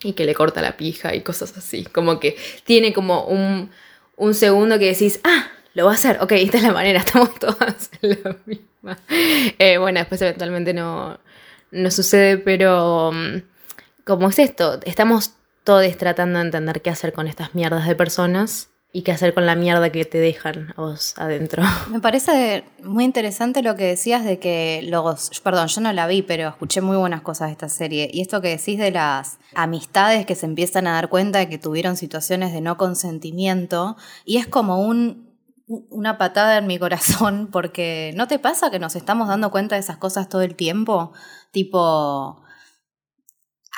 y 0.00 0.12
que 0.12 0.26
le 0.26 0.34
corta 0.34 0.62
la 0.62 0.76
pija 0.76 1.14
y 1.14 1.22
cosas 1.22 1.56
así. 1.56 1.84
Como 1.84 2.20
que 2.20 2.36
tiene 2.64 2.92
como 2.92 3.24
un, 3.24 3.70
un 4.16 4.34
segundo 4.34 4.78
que 4.78 4.86
decís, 4.86 5.18
ah, 5.24 5.48
lo 5.74 5.86
va 5.86 5.92
a 5.92 5.94
hacer. 5.94 6.18
Ok, 6.20 6.32
esta 6.32 6.58
es 6.58 6.62
la 6.62 6.72
manera, 6.72 7.00
estamos 7.04 7.36
todas 7.38 7.90
en 8.00 8.10
la 8.22 8.36
misma. 8.46 8.98
Eh, 9.58 9.78
bueno, 9.78 9.98
después 9.98 10.22
eventualmente 10.22 10.72
no, 10.72 11.18
no 11.72 11.90
sucede, 11.90 12.38
pero 12.38 13.10
mm, 13.12 13.42
como 14.06 14.28
es 14.28 14.38
esto, 14.38 14.78
estamos 14.84 15.32
todos 15.64 15.84
tratando 15.96 16.38
de 16.38 16.44
entender 16.44 16.80
qué 16.80 16.90
hacer 16.90 17.12
con 17.12 17.26
estas 17.26 17.56
mierdas 17.56 17.88
de 17.88 17.96
personas 17.96 18.70
y 18.92 19.02
qué 19.02 19.10
hacer 19.10 19.34
con 19.34 19.46
la 19.46 19.56
mierda 19.56 19.90
que 19.90 20.04
te 20.04 20.18
dejan 20.18 20.72
a 20.76 20.80
vos 20.80 21.14
adentro. 21.18 21.64
Me 21.90 21.98
parece 21.98 22.64
muy 22.84 23.02
interesante 23.02 23.62
lo 23.62 23.74
que 23.74 23.84
decías 23.84 24.24
de 24.24 24.38
que 24.38 24.80
los, 24.84 25.40
perdón, 25.40 25.66
yo 25.66 25.80
no 25.80 25.92
la 25.92 26.06
vi, 26.06 26.22
pero 26.22 26.48
escuché 26.48 26.80
muy 26.80 26.96
buenas 26.96 27.22
cosas 27.22 27.48
de 27.48 27.52
esta 27.52 27.68
serie. 27.68 28.08
Y 28.12 28.20
esto 28.20 28.40
que 28.40 28.56
decís 28.56 28.78
de 28.78 28.92
las 28.92 29.38
amistades 29.56 30.24
que 30.24 30.36
se 30.36 30.46
empiezan 30.46 30.86
a 30.86 30.92
dar 30.92 31.08
cuenta 31.08 31.40
de 31.40 31.48
que 31.48 31.58
tuvieron 31.58 31.96
situaciones 31.96 32.52
de 32.52 32.60
no 32.60 32.76
consentimiento, 32.76 33.96
y 34.24 34.36
es 34.36 34.46
como 34.46 34.86
un, 34.86 35.36
una 35.66 36.16
patada 36.16 36.58
en 36.58 36.68
mi 36.68 36.78
corazón, 36.78 37.48
porque 37.50 38.12
¿no 38.14 38.28
te 38.28 38.38
pasa 38.38 38.70
que 38.70 38.78
nos 38.78 38.94
estamos 38.94 39.26
dando 39.26 39.50
cuenta 39.50 39.74
de 39.74 39.80
esas 39.80 39.96
cosas 39.96 40.28
todo 40.28 40.42
el 40.42 40.54
tiempo? 40.54 41.12
Tipo, 41.50 42.45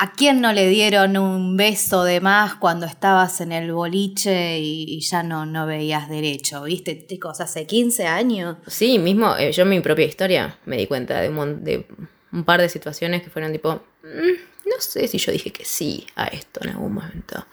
¿A 0.00 0.12
quién 0.12 0.40
no 0.40 0.52
le 0.52 0.68
dieron 0.68 1.16
un 1.16 1.56
beso 1.56 2.04
de 2.04 2.20
más 2.20 2.54
cuando 2.54 2.86
estabas 2.86 3.40
en 3.40 3.50
el 3.50 3.72
boliche 3.72 4.60
y, 4.60 4.84
y 4.88 5.00
ya 5.00 5.24
no, 5.24 5.44
no 5.44 5.66
veías 5.66 6.08
derecho? 6.08 6.62
¿Viste? 6.62 7.04
Chicos, 7.06 7.40
hace 7.40 7.66
15 7.66 8.06
años. 8.06 8.56
Sí, 8.68 9.00
mismo 9.00 9.34
eh, 9.36 9.50
yo 9.50 9.64
en 9.64 9.70
mi 9.70 9.80
propia 9.80 10.04
historia 10.06 10.56
me 10.66 10.76
di 10.76 10.86
cuenta 10.86 11.20
de 11.20 11.28
un, 11.30 11.34
mon- 11.34 11.64
de 11.64 11.84
un 12.32 12.44
par 12.44 12.60
de 12.60 12.68
situaciones 12.68 13.22
que 13.24 13.30
fueron 13.30 13.50
tipo, 13.50 13.82
"Mm, 14.04 14.68
no 14.70 14.76
sé 14.78 15.08
si 15.08 15.18
yo 15.18 15.32
dije 15.32 15.50
que 15.50 15.64
sí 15.64 16.06
a 16.14 16.26
esto 16.26 16.60
en 16.62 16.70
algún 16.70 16.94
momento. 16.94 17.44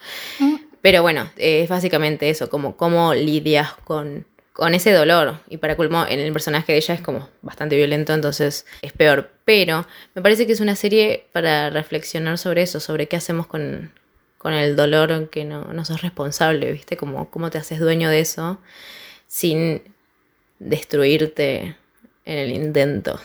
Pero 0.82 1.02
bueno, 1.02 1.32
eh, 1.38 1.62
es 1.64 1.70
básicamente 1.70 2.30
eso, 2.30 2.48
como 2.50 2.78
cómo 2.78 3.16
lidias 3.16 3.74
con, 3.86 4.28
con 4.56 4.74
ese 4.74 4.94
dolor. 4.94 5.40
Y 5.50 5.58
para 5.58 5.76
culmo, 5.76 6.06
en 6.08 6.22
el 6.22 6.32
personaje 6.32 6.72
de 6.72 6.78
ella 6.78 6.94
es 6.94 7.02
como 7.02 7.28
bastante 7.42 7.76
violento, 7.76 8.14
entonces 8.14 8.66
es 8.82 8.94
peor. 8.94 9.30
Pero 9.44 9.86
me 10.14 10.22
parece 10.22 10.48
que 10.48 10.54
es 10.54 10.62
una 10.62 10.78
serie 10.78 11.28
para 11.34 11.70
reflexionar 11.70 12.38
sobre 12.38 12.62
eso, 12.62 12.80
sobre 12.80 13.08
qué 13.08 13.18
hacemos 13.18 13.48
con, 13.48 13.92
con 14.38 14.54
el 14.54 14.78
dolor 14.78 15.30
que 15.30 15.44
no, 15.44 15.66
no 15.74 15.84
sos 15.84 16.02
responsable, 16.02 16.72
¿viste? 16.72 16.96
Como 16.96 17.30
cómo 17.30 17.50
te 17.50 17.58
haces 17.58 17.82
dueño 17.82 18.10
de 18.10 18.22
eso 18.22 18.58
sin 19.28 19.82
destruirte 20.60 21.76
en 22.24 22.38
el 22.38 22.54
intento, 22.54 23.20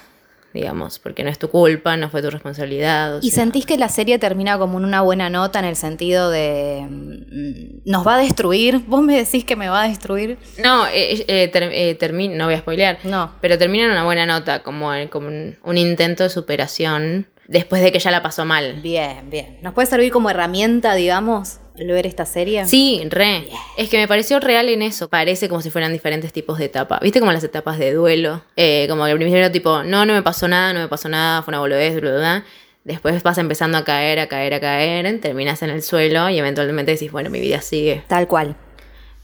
digamos, 0.52 0.98
porque 0.98 1.22
no 1.22 1.30
es 1.30 1.38
tu 1.38 1.48
culpa, 1.48 1.96
no 1.96 2.10
fue 2.10 2.22
tu 2.22 2.30
responsabilidad. 2.30 3.16
o 3.16 3.20
¿Y 3.22 3.30
sentís 3.30 3.66
que 3.66 3.78
la 3.78 3.88
serie 3.88 4.18
termina 4.18 4.58
como 4.58 4.78
en 4.78 4.84
una 4.84 5.00
buena 5.02 5.30
nota 5.30 5.58
en 5.58 5.64
el 5.64 5.76
sentido 5.76 6.30
de 6.30 6.86
mm, 6.88 7.88
nos 7.90 8.06
va 8.06 8.16
a 8.16 8.18
destruir? 8.18 8.80
¿Vos 8.86 9.02
me 9.02 9.16
decís 9.16 9.44
que 9.44 9.56
me 9.56 9.68
va 9.68 9.82
a 9.82 9.88
destruir? 9.88 10.38
No, 10.62 10.86
eh, 10.86 11.24
eh, 11.28 11.48
ter- 11.48 11.70
eh, 11.72 11.96
termi- 11.98 12.30
no 12.34 12.46
voy 12.46 12.54
a 12.54 12.58
spoilear, 12.58 12.98
No. 13.04 13.32
pero 13.40 13.58
termina 13.58 13.84
en 13.84 13.92
una 13.92 14.04
buena 14.04 14.26
nota, 14.26 14.62
como, 14.62 14.90
como 15.10 15.28
un, 15.28 15.56
un 15.62 15.78
intento 15.78 16.22
de 16.24 16.30
superación 16.30 17.26
después 17.48 17.82
de 17.82 17.90
que 17.92 17.98
ya 17.98 18.10
la 18.10 18.22
pasó 18.22 18.44
mal. 18.44 18.74
Bien, 18.82 19.28
bien. 19.30 19.58
¿Nos 19.62 19.74
puede 19.74 19.86
servir 19.86 20.12
como 20.12 20.30
herramienta, 20.30 20.94
digamos? 20.94 21.58
Al 21.80 21.86
ver 21.86 22.06
esta 22.06 22.26
serie? 22.26 22.66
Sí, 22.66 23.02
re. 23.08 23.48
Es 23.76 23.88
que 23.88 23.98
me 23.98 24.06
pareció 24.06 24.40
real 24.40 24.68
en 24.68 24.82
eso. 24.82 25.08
Parece 25.08 25.48
como 25.48 25.62
si 25.62 25.70
fueran 25.70 25.92
diferentes 25.92 26.32
tipos 26.32 26.58
de 26.58 26.66
etapas. 26.66 27.00
¿Viste 27.00 27.20
como 27.20 27.32
las 27.32 27.44
etapas 27.44 27.78
de 27.78 27.92
duelo? 27.92 28.42
Eh, 28.56 28.86
como 28.88 29.04
que 29.04 29.12
al 29.12 29.18
principio 29.18 29.50
tipo, 29.50 29.82
no, 29.82 30.04
no 30.04 30.12
me 30.12 30.22
pasó 30.22 30.48
nada, 30.48 30.72
no 30.72 30.80
me 30.80 30.88
pasó 30.88 31.08
nada, 31.08 31.42
fue 31.42 31.52
una 31.52 31.60
boludez, 31.60 32.00
bla, 32.00 32.10
bla, 32.10 32.18
bla. 32.18 32.44
Después 32.84 33.22
vas 33.22 33.38
empezando 33.38 33.76
a 33.78 33.84
caer, 33.84 34.18
a 34.20 34.26
caer, 34.26 34.54
a 34.54 34.60
caer, 34.60 35.20
terminas 35.20 35.62
en 35.62 35.70
el 35.70 35.82
suelo 35.82 36.30
y 36.30 36.38
eventualmente 36.38 36.92
decís, 36.92 37.12
bueno, 37.12 37.28
mi 37.30 37.40
vida 37.40 37.60
sigue. 37.60 38.02
Tal 38.08 38.26
cual. 38.26 38.56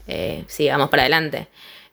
Eh, 0.07 0.43
sigamos 0.47 0.89
para 0.89 1.03
adelante. 1.03 1.47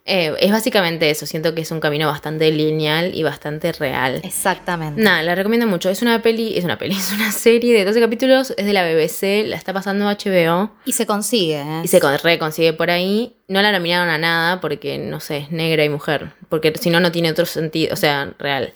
Eh, 0.07 0.35
es 0.39 0.53
básicamente 0.53 1.09
eso, 1.09 1.25
siento 1.25 1.55
que 1.55 1.63
es 1.63 1.71
un 1.71 1.81
camino 1.81 2.07
bastante 2.09 2.51
lineal 2.51 3.15
y 3.15 3.23
bastante 3.23 3.73
real. 3.73 4.21
Exactamente. 4.23 5.01
Nada, 5.03 5.23
la 5.23 5.35
recomiendo 5.35 5.67
mucho. 5.67 5.89
Es 5.89 6.03
una 6.03 6.21
peli, 6.21 6.59
es 6.59 6.65
una 6.65 6.77
peli, 6.77 6.95
es 6.99 7.11
una 7.13 7.33
serie 7.33 7.73
de 7.73 7.87
12 7.87 8.01
capítulos, 8.01 8.53
es 8.59 8.67
de 8.67 8.73
la 8.75 8.83
BBC, 8.85 9.47
la 9.49 9.57
está 9.57 9.73
pasando 9.73 10.05
HBO 10.07 10.73
Y 10.85 10.93
se 10.93 11.07
consigue, 11.07 11.61
¿eh? 11.63 11.81
y 11.85 11.89
se 11.89 12.01
con- 12.01 12.19
reconsigue 12.19 12.75
por 12.75 12.91
ahí. 12.91 13.37
No 13.49 13.63
la 13.63 13.73
nominaron 13.73 14.11
a 14.11 14.19
nada 14.19 14.61
porque, 14.61 14.99
no 14.99 15.21
sé, 15.21 15.39
es 15.39 15.51
negra 15.51 15.85
y 15.85 15.89
mujer, 15.89 16.33
porque 16.51 16.73
si 16.79 16.91
no, 16.91 17.01
no 17.01 17.11
tiene 17.11 17.31
otro 17.31 17.47
sentido, 17.47 17.95
o 17.95 17.97
sea, 17.97 18.35
real. 18.39 18.73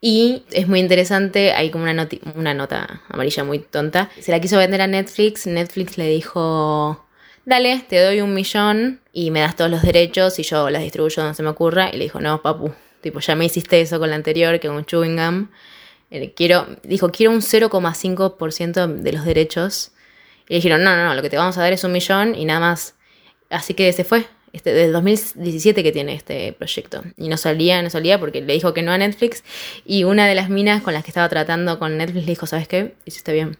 Y 0.00 0.44
es 0.50 0.66
muy 0.66 0.80
interesante, 0.80 1.52
hay 1.52 1.70
como 1.70 1.84
una, 1.84 2.08
una 2.34 2.54
nota 2.54 3.02
amarilla 3.08 3.44
muy 3.44 3.58
tonta. 3.58 4.10
Se 4.18 4.32
la 4.32 4.40
quiso 4.40 4.56
vender 4.56 4.80
a 4.80 4.86
Netflix, 4.86 5.46
Netflix 5.46 5.98
le 5.98 6.08
dijo, 6.08 7.04
dale, 7.50 7.84
te 7.86 8.02
doy 8.02 8.22
un 8.22 8.32
millón 8.32 9.00
y 9.12 9.30
me 9.30 9.40
das 9.40 9.56
todos 9.56 9.70
los 9.70 9.82
derechos 9.82 10.38
y 10.38 10.44
yo 10.44 10.70
las 10.70 10.82
distribuyo 10.82 11.22
donde 11.22 11.36
se 11.36 11.42
me 11.42 11.50
ocurra. 11.50 11.90
Y 11.92 11.98
le 11.98 12.04
dijo, 12.04 12.20
no, 12.20 12.40
papu, 12.40 12.72
tipo, 13.02 13.20
ya 13.20 13.34
me 13.34 13.44
hiciste 13.44 13.80
eso 13.80 13.98
con 13.98 14.08
la 14.08 14.16
anterior, 14.16 14.58
que 14.60 14.70
un 14.70 14.86
chewing 14.86 15.16
gum. 15.16 15.48
Eh, 16.10 16.32
Quiero, 16.34 16.66
dijo, 16.84 17.10
quiero 17.10 17.32
un 17.32 17.42
0,5% 17.42 18.86
de 18.86 19.12
los 19.12 19.24
derechos. 19.24 19.92
Y 20.48 20.54
le 20.54 20.56
dijeron, 20.56 20.82
no, 20.82 20.96
no, 20.96 21.04
no, 21.04 21.14
lo 21.14 21.22
que 21.22 21.28
te 21.28 21.36
vamos 21.36 21.58
a 21.58 21.62
dar 21.62 21.72
es 21.72 21.84
un 21.84 21.92
millón 21.92 22.34
y 22.34 22.44
nada 22.44 22.60
más. 22.60 22.94
Así 23.50 23.74
que 23.74 23.92
se 23.92 24.04
fue. 24.04 24.24
Este, 24.52 24.72
desde 24.72 24.90
2017 24.90 25.82
que 25.82 25.92
tiene 25.92 26.14
este 26.14 26.52
proyecto. 26.52 27.02
Y 27.16 27.28
no 27.28 27.36
salía, 27.36 27.82
no 27.82 27.90
salía 27.90 28.18
porque 28.18 28.40
le 28.40 28.52
dijo 28.52 28.72
que 28.72 28.82
no 28.82 28.92
a 28.92 28.98
Netflix. 28.98 29.44
Y 29.84 30.04
una 30.04 30.26
de 30.26 30.34
las 30.34 30.48
minas 30.48 30.82
con 30.82 30.94
las 30.94 31.04
que 31.04 31.10
estaba 31.10 31.28
tratando 31.28 31.78
con 31.78 31.96
Netflix 31.98 32.26
le 32.26 32.30
dijo, 32.30 32.46
¿sabes 32.46 32.68
qué? 32.68 32.94
Hiciste 33.04 33.32
bien. 33.32 33.58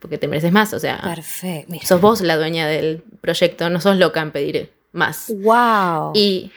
Porque 0.00 0.18
te 0.18 0.26
mereces 0.26 0.50
más. 0.50 0.72
O 0.72 0.80
sea, 0.80 1.00
Perfecto. 1.02 1.70
Mira. 1.70 1.86
sos 1.86 2.00
vos 2.00 2.20
la 2.22 2.36
dueña 2.36 2.66
del 2.66 3.02
proyecto. 3.20 3.70
No 3.70 3.80
sos 3.80 3.96
loca 3.96 4.20
en 4.20 4.32
pedir 4.32 4.72
más. 4.92 5.26
Wow. 5.28 6.12
Y 6.14 6.50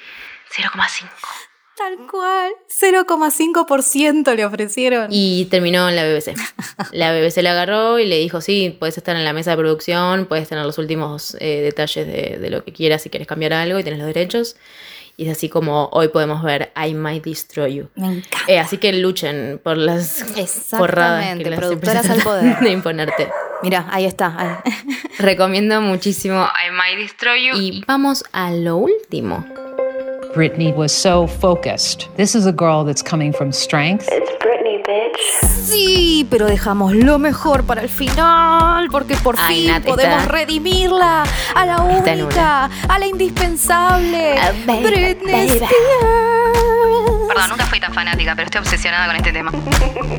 0,5. 0.55 1.09
Tal 1.77 1.97
cual. 2.09 2.51
0,5% 2.69 4.35
le 4.35 4.45
ofrecieron. 4.45 5.07
Y 5.09 5.45
terminó 5.45 5.89
en 5.89 5.95
la 5.95 6.03
BBC. 6.03 6.33
La 6.91 7.11
BBC 7.11 7.41
la 7.41 7.51
agarró 7.51 7.99
y 7.99 8.05
le 8.05 8.19
dijo, 8.19 8.41
sí, 8.41 8.75
puedes 8.79 8.97
estar 8.97 9.15
en 9.15 9.25
la 9.25 9.33
mesa 9.33 9.51
de 9.51 9.57
producción, 9.57 10.25
puedes 10.25 10.47
tener 10.47 10.65
los 10.65 10.77
últimos 10.77 11.35
eh, 11.39 11.61
detalles 11.61 12.07
de, 12.07 12.37
de 12.39 12.49
lo 12.49 12.63
que 12.63 12.71
quieras 12.71 13.01
si 13.01 13.09
quieres 13.09 13.27
cambiar 13.27 13.53
algo 13.53 13.79
y 13.79 13.83
tienes 13.83 13.99
los 13.99 14.07
derechos. 14.07 14.55
Y 15.15 15.27
es 15.27 15.37
así 15.37 15.47
como 15.47 15.89
hoy 15.91 16.07
podemos 16.07 16.41
ver 16.41 16.71
I 16.75 16.93
Might 16.93 17.23
Destroy 17.23 17.75
You. 17.75 17.89
Me 17.95 18.07
encanta. 18.07 18.37
Eh, 18.47 18.59
así 18.59 18.77
que 18.77 18.93
luchen 18.93 19.59
por 19.63 19.77
las 19.77 20.21
Exactamente, 20.37 20.77
porradas 20.77 21.37
que 21.37 21.49
las 21.49 21.59
productoras 21.59 22.09
al 22.09 22.21
poder. 22.23 22.59
de 22.61 22.71
imponerte. 22.71 23.29
Mira, 23.61 23.87
ahí 23.91 24.05
está. 24.05 24.35
ahí. 24.37 24.73
Recomiendo 25.19 25.81
muchísimo 25.81 26.43
I 26.43 26.71
Might 26.71 26.97
Destroy 26.99 27.47
You. 27.47 27.55
Y 27.55 27.83
vamos 27.87 28.23
a 28.31 28.51
lo 28.51 28.77
último. 28.77 29.45
Brittany 30.33 30.73
was 30.73 30.91
so 30.91 31.27
focused. 31.27 32.07
This 32.17 32.33
is 32.35 32.45
a 32.47 32.51
girl 32.51 32.83
that's 32.83 33.03
coming 33.03 33.31
from 33.33 33.51
strength. 33.51 34.09
Sí, 35.65 36.25
pero 36.29 36.47
dejamos 36.47 36.93
lo 36.93 37.17
mejor 37.19 37.63
para 37.63 37.81
el 37.81 37.89
final, 37.89 38.87
porque 38.91 39.15
por 39.17 39.35
Ay, 39.37 39.55
fin 39.63 39.67
Nat, 39.71 39.83
podemos 39.85 40.21
está- 40.23 40.31
redimirla 40.31 41.23
a 41.55 41.65
la 41.65 41.81
única, 41.81 42.69
a 42.89 42.99
la 42.99 43.05
indispensable, 43.07 44.35
Ah, 44.37 44.51
baby, 44.65 44.83
Britney 44.83 45.31
baby. 45.31 45.49
Spears. 45.49 46.72
Perdón, 47.27 47.49
nunca 47.49 47.65
fui 47.65 47.79
tan 47.79 47.93
fanática, 47.93 48.35
pero 48.35 48.45
estoy 48.45 48.59
obsesionada 48.59 49.07
con 49.07 49.15
este 49.15 49.31
tema. 49.31 49.51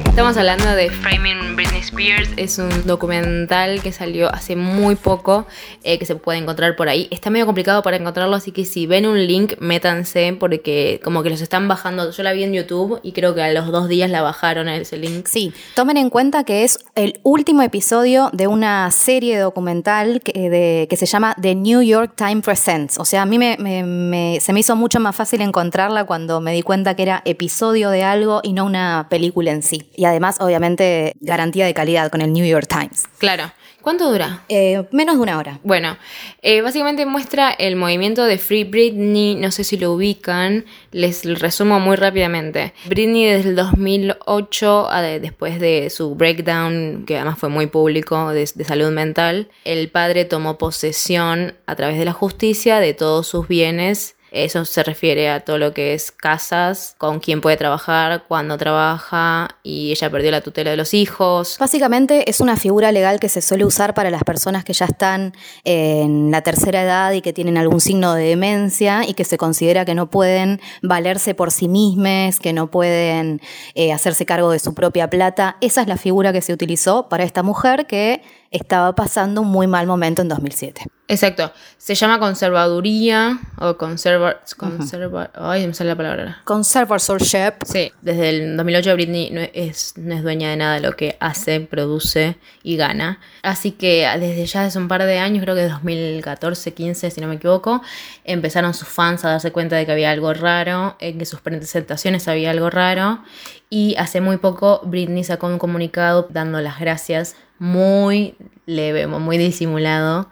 Estamos 0.06 0.36
hablando 0.36 0.64
de 0.74 0.90
Framing 0.90 1.54
Britney 1.56 1.80
Spears. 1.80 2.30
Es 2.36 2.58
un 2.58 2.86
documental 2.86 3.82
que 3.82 3.92
salió 3.92 4.32
hace 4.32 4.56
muy 4.56 4.94
poco, 4.96 5.46
eh, 5.82 5.98
que 5.98 6.06
se 6.06 6.14
puede 6.16 6.38
encontrar 6.38 6.76
por 6.76 6.88
ahí. 6.88 7.08
Está 7.10 7.30
medio 7.30 7.46
complicado 7.46 7.82
para 7.82 7.96
encontrarlo, 7.96 8.34
así 8.36 8.52
que 8.52 8.64
si 8.64 8.86
ven 8.86 9.06
un 9.06 9.26
link, 9.26 9.54
métanse, 9.60 10.36
porque 10.38 11.00
como 11.04 11.22
que 11.22 11.30
los 11.30 11.40
están 11.40 11.68
bajando. 11.68 12.10
Yo 12.10 12.22
la 12.22 12.32
vi 12.32 12.44
en 12.44 12.52
YouTube 12.52 13.00
y 13.02 13.12
creo 13.12 13.34
que 13.34 13.42
a 13.42 13.52
los 13.52 13.66
dos 13.70 13.88
días 13.88 14.10
la 14.10 14.22
bajaron 14.22 14.68
ese 14.68 14.96
link. 14.96 15.26
Sí, 15.26 15.52
tomen 15.74 15.96
en 15.96 16.10
cuenta 16.10 16.44
que 16.44 16.64
es 16.64 16.78
el 16.94 17.20
último 17.22 17.62
episodio 17.62 18.30
de 18.32 18.46
una 18.46 18.90
serie 18.90 19.38
documental 19.38 20.20
que, 20.22 20.48
de- 20.50 20.86
que 20.88 20.96
se 20.96 21.06
llama 21.06 21.34
The 21.40 21.54
New 21.54 21.82
York 21.82 22.12
Times 22.16 22.44
Presents. 22.44 22.98
O 22.98 23.04
sea, 23.04 23.22
a 23.22 23.26
mí 23.26 23.38
me, 23.38 23.56
me- 23.58 23.82
me- 23.84 24.38
se 24.40 24.52
me 24.52 24.60
hizo 24.60 24.74
mucho 24.76 25.00
más 25.00 25.14
fácil 25.14 25.40
encontrarla 25.40 26.04
cuando 26.04 26.40
me 26.40 26.52
di 26.52 26.62
cuenta 26.62 26.93
que 26.96 27.02
era 27.02 27.22
episodio 27.24 27.90
de 27.90 28.02
algo 28.02 28.40
y 28.42 28.52
no 28.52 28.64
una 28.64 29.06
película 29.10 29.50
en 29.50 29.62
sí. 29.62 29.88
Y 29.96 30.04
además, 30.04 30.36
obviamente, 30.40 31.12
garantía 31.20 31.66
de 31.66 31.74
calidad 31.74 32.10
con 32.10 32.20
el 32.22 32.32
New 32.32 32.46
York 32.46 32.66
Times. 32.68 33.04
Claro. 33.18 33.50
¿Cuánto 33.82 34.10
dura? 34.10 34.44
Eh, 34.48 34.82
menos 34.92 35.16
de 35.16 35.20
una 35.20 35.36
hora. 35.36 35.60
Bueno, 35.62 35.98
eh, 36.40 36.62
básicamente 36.62 37.04
muestra 37.04 37.50
el 37.50 37.76
movimiento 37.76 38.24
de 38.24 38.38
Free 38.38 38.64
Britney, 38.64 39.34
no 39.34 39.50
sé 39.50 39.62
si 39.62 39.76
lo 39.76 39.92
ubican, 39.92 40.64
les 40.90 41.26
resumo 41.38 41.78
muy 41.80 41.96
rápidamente. 41.96 42.72
Britney 42.86 43.26
desde 43.26 43.50
el 43.50 43.56
2008, 43.56 44.88
a 44.90 45.02
de- 45.02 45.20
después 45.20 45.60
de 45.60 45.90
su 45.90 46.14
breakdown, 46.14 47.04
que 47.06 47.16
además 47.16 47.38
fue 47.38 47.50
muy 47.50 47.66
público, 47.66 48.30
de, 48.30 48.48
de 48.54 48.64
salud 48.64 48.90
mental, 48.90 49.48
el 49.66 49.90
padre 49.90 50.24
tomó 50.24 50.56
posesión 50.56 51.54
a 51.66 51.76
través 51.76 51.98
de 51.98 52.06
la 52.06 52.12
justicia 52.12 52.80
de 52.80 52.94
todos 52.94 53.26
sus 53.26 53.48
bienes. 53.48 54.16
Eso 54.34 54.64
se 54.64 54.82
refiere 54.82 55.30
a 55.30 55.40
todo 55.40 55.58
lo 55.58 55.72
que 55.72 55.94
es 55.94 56.10
casas, 56.10 56.96
con 56.98 57.20
quién 57.20 57.40
puede 57.40 57.56
trabajar, 57.56 58.24
cuándo 58.26 58.58
trabaja, 58.58 59.48
y 59.62 59.92
ella 59.92 60.10
perdió 60.10 60.32
la 60.32 60.40
tutela 60.40 60.72
de 60.72 60.76
los 60.76 60.92
hijos. 60.92 61.56
Básicamente 61.60 62.28
es 62.28 62.40
una 62.40 62.56
figura 62.56 62.90
legal 62.90 63.20
que 63.20 63.28
se 63.28 63.40
suele 63.40 63.64
usar 63.64 63.94
para 63.94 64.10
las 64.10 64.24
personas 64.24 64.64
que 64.64 64.72
ya 64.72 64.86
están 64.86 65.34
en 65.62 66.32
la 66.32 66.42
tercera 66.42 66.82
edad 66.82 67.12
y 67.12 67.20
que 67.20 67.32
tienen 67.32 67.56
algún 67.56 67.80
signo 67.80 68.14
de 68.14 68.24
demencia 68.24 69.06
y 69.06 69.14
que 69.14 69.24
se 69.24 69.38
considera 69.38 69.84
que 69.84 69.94
no 69.94 70.10
pueden 70.10 70.60
valerse 70.82 71.34
por 71.34 71.52
sí 71.52 71.68
mismas, 71.68 72.40
que 72.40 72.52
no 72.52 72.72
pueden 72.72 73.40
eh, 73.74 73.92
hacerse 73.92 74.26
cargo 74.26 74.50
de 74.50 74.58
su 74.58 74.74
propia 74.74 75.08
plata. 75.08 75.56
Esa 75.60 75.82
es 75.82 75.86
la 75.86 75.96
figura 75.96 76.32
que 76.32 76.42
se 76.42 76.52
utilizó 76.52 77.08
para 77.08 77.22
esta 77.22 77.44
mujer 77.44 77.86
que 77.86 78.20
estaba 78.54 78.94
pasando 78.94 79.40
un 79.40 79.48
muy 79.48 79.66
mal 79.66 79.86
momento 79.86 80.22
en 80.22 80.28
2007. 80.28 80.86
Exacto. 81.08 81.52
Se 81.76 81.94
llama 81.94 82.18
conservaduría 82.18 83.38
o 83.58 83.76
conserva... 83.76 84.40
conserva 84.56 85.30
ay, 85.34 85.66
me 85.66 85.74
sale 85.74 85.90
la 85.90 85.96
palabra. 85.96 86.40
Conservatorship. 86.44 87.64
Sí, 87.66 87.92
desde 88.00 88.30
el 88.30 88.56
2008 88.56 88.94
Britney 88.94 89.30
no 89.30 89.40
es, 89.52 89.94
no 89.96 90.14
es 90.14 90.22
dueña 90.22 90.50
de 90.50 90.56
nada 90.56 90.74
de 90.76 90.80
lo 90.80 90.92
que 90.92 91.16
hace, 91.20 91.60
produce 91.60 92.36
y 92.62 92.76
gana. 92.76 93.18
Así 93.42 93.72
que 93.72 94.08
desde 94.18 94.46
ya 94.46 94.64
hace 94.64 94.78
un 94.78 94.88
par 94.88 95.04
de 95.04 95.18
años, 95.18 95.42
creo 95.42 95.56
que 95.56 95.68
2014, 95.68 96.72
15, 96.72 97.10
si 97.10 97.20
no 97.20 97.26
me 97.26 97.34
equivoco, 97.34 97.82
empezaron 98.24 98.72
sus 98.72 98.88
fans 98.88 99.24
a 99.24 99.30
darse 99.30 99.52
cuenta 99.52 99.76
de 99.76 99.84
que 99.84 99.92
había 99.92 100.10
algo 100.10 100.32
raro, 100.32 100.96
en 101.00 101.18
que 101.18 101.26
sus 101.26 101.40
presentaciones 101.40 102.28
había 102.28 102.52
algo 102.52 102.70
raro. 102.70 103.18
Y 103.76 103.96
hace 103.98 104.20
muy 104.20 104.36
poco 104.36 104.82
Britney 104.84 105.24
sacó 105.24 105.48
un 105.48 105.58
comunicado 105.58 106.28
dando 106.30 106.60
las 106.60 106.78
gracias 106.78 107.34
muy 107.58 108.36
leve, 108.66 109.08
muy 109.08 109.36
disimulado 109.36 110.30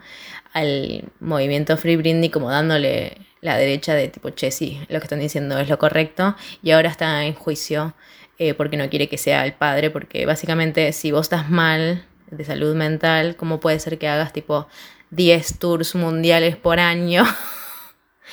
al 0.53 1.11
movimiento 1.19 1.75
Free 1.75 1.97
Britney, 1.97 2.29
como 2.29 2.49
dándole 2.49 3.17
la 3.41 3.57
derecha 3.57 3.95
de 3.95 4.07
tipo, 4.07 4.29
che, 4.29 4.49
sí, 4.49 4.79
lo 4.87 4.97
que 4.99 5.07
están 5.07 5.19
diciendo 5.19 5.59
es 5.59 5.67
lo 5.67 5.77
correcto, 5.77 6.37
y 6.61 6.71
ahora 6.71 6.87
está 6.87 7.25
en 7.25 7.33
juicio 7.33 7.93
eh, 8.39 8.53
porque 8.53 8.77
no 8.77 8.89
quiere 8.89 9.09
que 9.09 9.17
sea 9.17 9.45
el 9.45 9.51
padre, 9.51 9.89
porque 9.89 10.25
básicamente 10.25 10.93
si 10.93 11.11
vos 11.11 11.25
estás 11.25 11.49
mal 11.49 12.05
de 12.31 12.45
salud 12.45 12.73
mental, 12.75 13.35
¿cómo 13.35 13.59
puede 13.59 13.77
ser 13.79 13.97
que 13.97 14.07
hagas 14.07 14.31
tipo 14.31 14.69
10 15.11 15.59
tours 15.59 15.95
mundiales 15.95 16.55
por 16.55 16.79
año? 16.79 17.25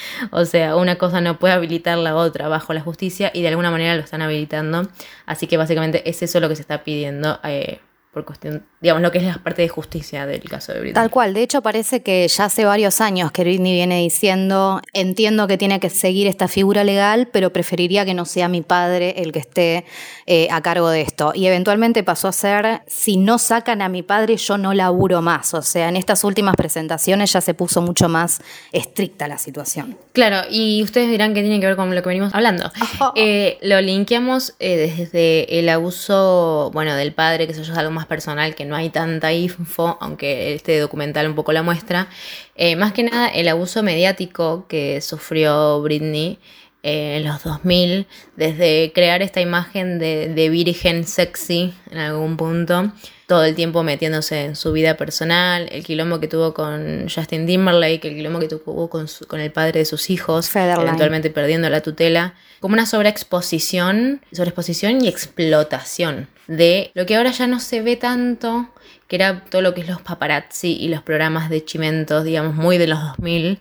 O 0.30 0.44
sea, 0.44 0.76
una 0.76 0.96
cosa 0.96 1.20
no 1.20 1.38
puede 1.38 1.54
habilitar 1.54 1.98
la 1.98 2.16
otra 2.16 2.48
bajo 2.48 2.72
la 2.72 2.80
justicia 2.80 3.30
y 3.34 3.42
de 3.42 3.48
alguna 3.48 3.70
manera 3.70 3.94
lo 3.94 4.02
están 4.02 4.22
habilitando. 4.22 4.88
Así 5.26 5.46
que 5.46 5.56
básicamente 5.56 6.08
es 6.08 6.22
eso 6.22 6.40
lo 6.40 6.48
que 6.48 6.56
se 6.56 6.62
está 6.62 6.84
pidiendo 6.84 7.38
eh, 7.44 7.80
por 8.12 8.24
cuestión, 8.24 8.66
digamos, 8.80 9.02
lo 9.02 9.12
que 9.12 9.18
es 9.18 9.24
la 9.24 9.34
parte 9.34 9.62
de 9.62 9.68
justicia 9.68 10.26
del 10.26 10.42
caso 10.42 10.72
de 10.72 10.80
Britney. 10.80 10.94
Tal 10.94 11.10
cual, 11.10 11.32
de 11.32 11.42
hecho 11.42 11.62
parece 11.62 12.02
que 12.02 12.26
ya 12.26 12.46
hace 12.46 12.64
varios 12.64 13.00
años 13.00 13.30
que 13.30 13.44
Britney 13.44 13.72
viene 13.72 14.00
diciendo, 14.00 14.80
entiendo 14.92 15.46
que 15.46 15.56
tiene 15.56 15.78
que 15.78 15.90
seguir 15.90 16.26
esta 16.26 16.48
figura 16.48 16.82
legal, 16.82 17.28
pero 17.32 17.52
preferiría 17.52 18.04
que 18.04 18.14
no 18.14 18.24
sea 18.24 18.48
mi 18.48 18.62
padre 18.62 19.14
el 19.18 19.30
que 19.30 19.38
esté 19.38 19.84
eh, 20.26 20.48
a 20.50 20.60
cargo 20.60 20.90
de 20.90 21.02
esto. 21.02 21.30
Y 21.36 21.46
eventualmente 21.46 22.02
pasó 22.02 22.26
a 22.26 22.32
ser, 22.32 22.82
si 22.88 23.16
no 23.16 23.38
sacan 23.38 23.80
a 23.80 23.88
mi 23.88 24.02
padre, 24.02 24.36
yo 24.36 24.58
no 24.58 24.74
laburo 24.74 25.22
más. 25.22 25.54
O 25.54 25.62
sea, 25.62 25.88
en 25.88 25.96
estas 25.96 26.24
últimas 26.24 26.56
presentaciones 26.56 27.32
ya 27.32 27.40
se 27.40 27.54
puso 27.54 27.80
mucho 27.80 28.08
más 28.08 28.40
estricta 28.72 29.28
la 29.28 29.38
situación. 29.38 29.96
Claro, 30.12 30.48
y 30.50 30.82
ustedes 30.82 31.10
dirán 31.10 31.32
que 31.32 31.42
tiene 31.42 31.60
que 31.60 31.66
ver 31.66 31.76
con 31.76 31.94
lo 31.94 32.02
que 32.02 32.08
venimos 32.08 32.34
hablando. 32.34 32.70
Eh, 33.16 33.58
lo 33.62 33.80
linkeamos 33.80 34.54
eh, 34.60 34.76
desde 34.76 35.58
el 35.58 35.68
abuso, 35.68 36.70
bueno, 36.72 36.94
del 36.94 37.12
padre, 37.12 37.46
que 37.46 37.52
eso 37.52 37.62
ya 37.62 37.72
es 37.72 37.78
algo 37.78 37.90
más 37.90 37.99
más 38.00 38.06
personal, 38.06 38.54
que 38.54 38.64
no 38.64 38.74
hay 38.74 38.88
tanta 38.88 39.30
info, 39.34 39.98
aunque 40.00 40.54
este 40.54 40.78
documental 40.78 41.28
un 41.28 41.34
poco 41.34 41.52
la 41.52 41.62
muestra. 41.62 42.08
Eh, 42.54 42.74
más 42.74 42.92
que 42.92 43.02
nada 43.02 43.28
el 43.28 43.46
abuso 43.48 43.82
mediático 43.82 44.66
que 44.68 45.02
sufrió 45.02 45.82
Britney 45.82 46.38
eh, 46.82 47.16
en 47.18 47.24
los 47.24 47.42
2000, 47.44 48.06
desde 48.36 48.92
crear 48.94 49.22
esta 49.22 49.40
imagen 49.40 49.98
de, 49.98 50.28
de 50.34 50.48
virgen 50.48 51.04
sexy 51.06 51.74
en 51.90 51.98
algún 51.98 52.36
punto, 52.36 52.92
todo 53.26 53.44
el 53.44 53.54
tiempo 53.54 53.82
metiéndose 53.82 54.44
en 54.46 54.56
su 54.56 54.72
vida 54.72 54.96
personal, 54.96 55.68
el 55.70 55.84
quilombo 55.84 56.18
que 56.20 56.26
tuvo 56.26 56.52
con 56.54 57.06
Justin 57.08 57.46
Timberlake, 57.46 58.08
el 58.08 58.14
quilombo 58.16 58.40
que 58.40 58.48
tuvo 58.48 58.88
con, 58.90 59.06
su- 59.08 59.26
con 59.26 59.40
el 59.40 59.52
padre 59.52 59.80
de 59.80 59.84
sus 59.84 60.10
hijos, 60.10 60.48
Federline. 60.48 60.86
eventualmente 60.88 61.30
perdiendo 61.30 61.68
la 61.70 61.80
tutela, 61.80 62.34
como 62.60 62.72
una 62.74 62.86
sobreexposición, 62.86 64.20
sobreexposición 64.32 65.04
y 65.04 65.08
explotación 65.08 66.28
de 66.46 66.90
lo 66.94 67.06
que 67.06 67.16
ahora 67.16 67.30
ya 67.30 67.46
no 67.46 67.60
se 67.60 67.80
ve 67.82 67.96
tanto, 67.96 68.68
que 69.06 69.16
era 69.16 69.44
todo 69.48 69.62
lo 69.62 69.74
que 69.74 69.82
es 69.82 69.88
los 69.88 70.02
paparazzi 70.02 70.76
y 70.76 70.88
los 70.88 71.02
programas 71.02 71.48
de 71.50 71.64
chimentos, 71.64 72.24
digamos, 72.24 72.54
muy 72.54 72.76
de 72.78 72.86
los 72.88 73.00
2000, 73.00 73.60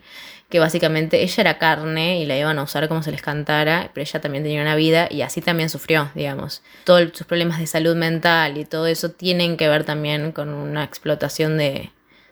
que 0.50 0.60
básicamente 0.60 1.22
ella 1.22 1.42
era 1.42 1.58
carne 1.58 2.20
y 2.20 2.26
la 2.26 2.38
iban 2.38 2.58
a 2.58 2.64
usar 2.64 2.88
como 2.88 3.04
se 3.04 3.12
les 3.12 3.22
cantara, 3.22 3.92
pero 3.94 4.04
ella 4.04 4.20
también 4.20 4.44
tenía 4.44 4.62
una 4.62 4.76
vida 4.76 5.08
y 5.10 5.22
así 5.22 5.42
también 5.42 5.70
sufrió, 5.70 6.10
digamos. 6.16 6.64
Todos 6.86 7.10
sus 7.14 7.28
problemas 7.28 7.60
de 7.60 7.68
salud 7.68 7.96
mental 7.96 8.58
y 8.58 8.66
todo 8.66 8.88
eso 8.88 9.12
tienen 9.12 9.58
que 9.58 9.70
ver 9.70 9.84
también 9.84 10.32
con 10.32 10.50
una 10.50 10.84
explotación 10.84 11.58
de... 11.58 11.92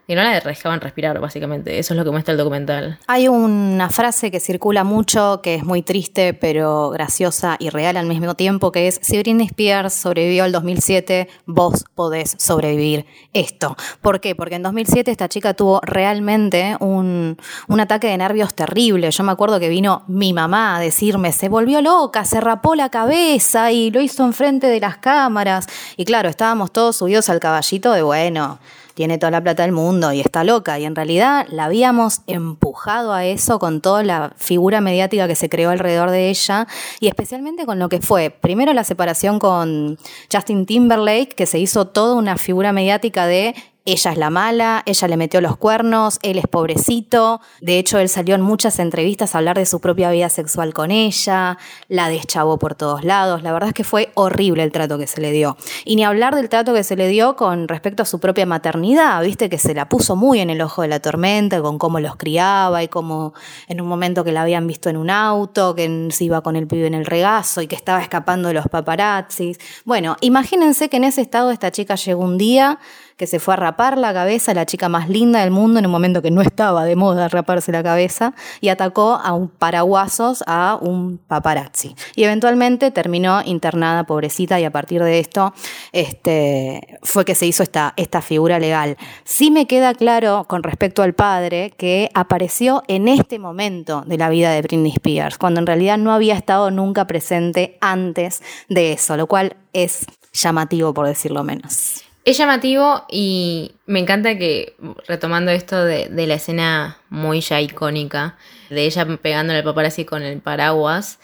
Y 0.10 0.16
no 0.16 0.24
la 0.24 0.40
dejaban 0.40 0.80
respirar, 0.80 1.20
básicamente. 1.20 1.80
Eso 1.80 1.94
es 1.94 1.98
lo 1.98 2.06
que 2.06 2.12
muestra 2.12 2.32
el 2.32 2.38
documental. 2.38 2.98
Hay 3.08 3.28
una 3.28 3.90
frase 3.90 4.32
que 4.32 4.40
circula 4.40 4.86
mucho, 4.86 5.42
que 5.44 5.56
es 5.56 5.66
muy 5.66 5.82
triste, 5.82 6.34
pero 6.34 6.92
graciosa 6.92 7.58
y 7.60 7.70
real 7.70 7.98
al 7.98 8.06
mismo 8.06 8.34
tiempo, 8.36 8.72
que 8.72 8.88
es, 8.88 9.02
si 9.04 9.18
Britney 9.18 9.48
Spears 9.48 9.94
sobrevivió 9.94 10.46
al 10.46 10.54
2007, 10.54 11.28
vos 11.46 11.84
podés 11.94 12.38
sobrevivir 12.40 13.06
esto. 13.34 13.76
¿Por 14.00 14.22
qué? 14.22 14.34
Porque 14.34 14.56
en 14.56 14.64
2007 14.64 15.12
esta 15.12 15.28
chica 15.28 15.54
tuvo 15.54 15.82
realmente 15.84 16.78
un, 16.80 17.38
un 17.68 17.80
ataque 17.82 18.08
de 18.08 18.18
nervios 18.18 18.54
terrible. 18.54 19.12
Yo 19.12 19.26
me 19.26 19.34
acuerdo 19.34 19.60
que 19.60 19.68
vino 19.68 20.06
mi 20.08 20.32
mamá 20.32 20.78
a 20.78 20.80
decirme, 20.80 21.34
se 21.34 21.50
volvió 21.50 21.82
loca, 21.82 22.24
se 22.24 22.40
rapó 22.40 22.76
la 22.76 22.88
cabeza 22.90 23.74
y 23.74 23.92
lo 23.92 24.00
hizo 24.00 24.24
enfrente 24.24 24.68
de 24.68 24.80
las 24.80 25.00
cámaras. 25.00 25.68
Y 25.98 26.06
claro, 26.06 26.30
estábamos 26.30 26.72
todos 26.72 26.96
subidos 26.96 27.30
al 27.30 27.42
caballito 27.42 27.92
de, 27.92 28.04
bueno, 28.04 28.60
tiene 28.98 29.20
toda 29.20 29.30
la 29.30 29.44
plata 29.44 29.62
del 29.62 29.74
mundo 29.74 30.12
y 30.12 30.22
está 30.22 30.44
loca. 30.44 30.80
Y 30.80 30.86
en 30.86 30.96
realidad 30.96 31.46
la 31.52 31.66
habíamos 31.66 32.22
empujado 32.26 33.14
a 33.14 33.26
eso 33.26 33.60
con 33.60 33.80
toda 33.80 34.02
la 34.02 34.34
figura 34.38 34.82
mediática 34.82 35.28
que 35.28 35.36
se 35.36 35.50
creó 35.50 35.70
alrededor 35.70 36.10
de 36.10 36.30
ella 36.30 36.68
y 37.00 37.08
especialmente 37.08 37.68
con 37.68 37.78
lo 37.78 37.90
que 37.90 38.02
fue, 38.02 38.32
primero 38.32 38.74
la 38.74 38.84
separación 38.84 39.38
con 39.38 40.00
Justin 40.34 40.66
Timberlake, 40.66 41.36
que 41.36 41.46
se 41.46 41.60
hizo 41.60 41.86
toda 41.86 42.16
una 42.16 42.38
figura 42.38 42.74
mediática 42.74 43.28
de 43.28 43.54
ella 43.88 44.12
es 44.12 44.18
la 44.18 44.30
mala, 44.30 44.84
ella 44.86 45.08
le 45.08 45.16
metió 45.16 45.40
los 45.40 45.56
cuernos, 45.56 46.20
él 46.22 46.38
es 46.38 46.46
pobrecito. 46.46 47.40
De 47.62 47.80
hecho, 47.80 48.00
él 48.00 48.10
salió 48.10 48.36
en 48.36 48.42
muchas 48.42 48.80
entrevistas 48.80 49.34
a 49.34 49.38
hablar 49.38 49.58
de 49.58 49.66
su 49.66 49.80
propia 49.80 50.12
vida 50.12 50.28
sexual 50.28 50.74
con 50.74 50.92
ella, 50.92 51.58
la 51.88 52.10
deschavó 52.10 52.60
por 52.60 52.76
todos 52.76 53.06
lados. 53.06 53.44
La 53.44 53.54
verdad 53.54 53.70
es 53.70 53.74
que 53.74 53.86
fue 53.86 54.12
horrible 54.16 54.64
el 54.64 54.74
trato 54.74 54.98
que 54.98 55.08
se 55.08 55.22
le 55.22 55.32
dio. 55.32 55.56
Y 55.86 55.96
ni 55.96 56.04
hablar 56.04 56.36
del 56.36 56.50
trato 56.50 56.74
que 56.74 56.84
se 56.84 56.98
le 56.98 57.08
dio 57.08 57.38
con 57.38 57.70
respecto 57.70 58.04
a 58.04 58.06
su 58.06 58.20
propia 58.20 58.46
maternidad, 58.46 59.24
viste 59.24 59.50
que 59.50 59.58
se 59.58 59.74
la 59.74 59.88
puso 59.88 60.18
muy 60.18 60.42
en 60.42 60.50
el 60.50 60.60
ojo 60.60 60.82
de 60.82 60.90
la 60.90 61.00
tormenta 61.00 61.62
con 61.62 61.80
cómo 61.80 62.02
los 62.02 62.18
criaba 62.18 62.84
y 62.84 62.90
cómo 62.90 63.34
en 63.70 63.80
un 63.80 63.88
momento 63.88 64.26
que 64.26 64.34
la 64.34 64.42
habían 64.42 64.68
visto 64.68 64.90
en 64.90 64.98
un 64.98 65.10
auto, 65.10 65.76
que 65.76 66.10
se 66.12 66.26
iba 66.26 66.42
con 66.42 66.58
el 66.58 66.68
pibe 66.68 66.88
en 66.88 66.94
el 66.94 67.06
regazo 67.06 67.62
y 67.62 67.68
que 67.68 67.76
estaba 67.76 68.02
escapando 68.02 68.50
de 68.50 68.54
los 68.54 68.68
paparazzis. 68.68 69.60
Bueno, 69.86 70.18
imagínense 70.20 70.90
que 70.90 70.98
en 70.98 71.06
ese 71.06 71.22
estado 71.22 71.52
esta 71.52 71.72
chica 71.72 71.96
llegó 71.96 72.26
un 72.26 72.38
día 72.38 72.80
que 73.18 73.28
se 73.28 73.40
fue 73.40 73.56
a 73.56 73.58
rapar 73.58 73.98
la 73.98 74.14
cabeza, 74.14 74.54
la 74.54 74.66
chica 74.66 74.90
más 74.90 75.10
linda 75.10 75.42
del 75.42 75.52
mundo, 75.52 75.80
en 75.80 75.86
un 75.88 75.92
momento 75.92 76.22
que 76.22 76.32
no 76.32 76.42
estaba 76.42 76.86
de 76.86 76.96
moda 76.96 77.28
raparse 77.28 77.72
la 77.72 77.84
cabeza, 77.84 78.34
y 78.62 78.70
atacó 78.70 79.20
a 79.22 79.34
un 79.34 79.50
paraguasos 79.50 80.44
a 80.46 80.78
un 80.80 81.18
paparazzi. 81.18 81.96
Y 82.16 82.24
eventualmente 82.24 82.92
terminó 82.92 83.42
internada, 83.44 84.04
pobrecita, 84.06 84.60
y 84.60 84.66
a 84.66 84.72
partir 84.72 85.04
de 85.04 85.20
esto 85.20 85.54
este, 85.92 87.00
fue 87.02 87.26
que 87.26 87.34
se 87.34 87.48
hizo 87.48 87.64
esta, 87.64 87.94
esta 87.98 88.22
figura 88.22 88.60
legal. 88.60 88.98
Sí 89.24 89.50
me 89.50 89.66
queda 89.66 89.96
claro 89.96 90.46
con 90.48 90.62
respecto 90.62 91.02
al 91.02 91.14
padre 91.14 91.74
que 91.76 92.10
apareció 92.14 92.84
en 92.88 93.08
este 93.08 93.40
momento 93.40 94.04
de 94.06 94.18
la 94.18 94.30
vida 94.30 94.52
de 94.52 94.62
Britney 94.62 94.92
Spears, 94.92 95.40
cuando 95.40 95.60
en 95.60 95.66
realidad 95.66 95.98
no 95.98 96.14
había 96.14 96.36
estado 96.36 96.70
nunca 96.70 97.08
presente 97.08 97.78
antes 97.82 98.44
de 98.70 98.94
eso, 98.94 99.18
lo 99.18 99.26
cual 99.26 99.56
es 99.74 100.06
llamativo 100.34 100.94
por 100.94 101.08
decirlo 101.08 101.44
menos. 101.44 102.07
Es 102.28 102.38
llamativo 102.38 103.06
y 103.10 103.72
me 103.86 104.00
encanta 104.00 104.38
que, 104.38 104.76
retomando 105.08 105.50
esto 105.50 105.82
de, 105.86 106.10
la 106.10 106.34
escena 106.34 106.98
muy 107.10 107.40
ya 107.40 107.62
icónica, 107.62 108.36
de 108.70 108.84
ella 108.84 109.06
pegándole 109.22 109.60
al 109.60 109.64
paparazzi 109.64 110.04
con 110.04 110.24
el 110.24 110.42
paraguas, 110.42 111.20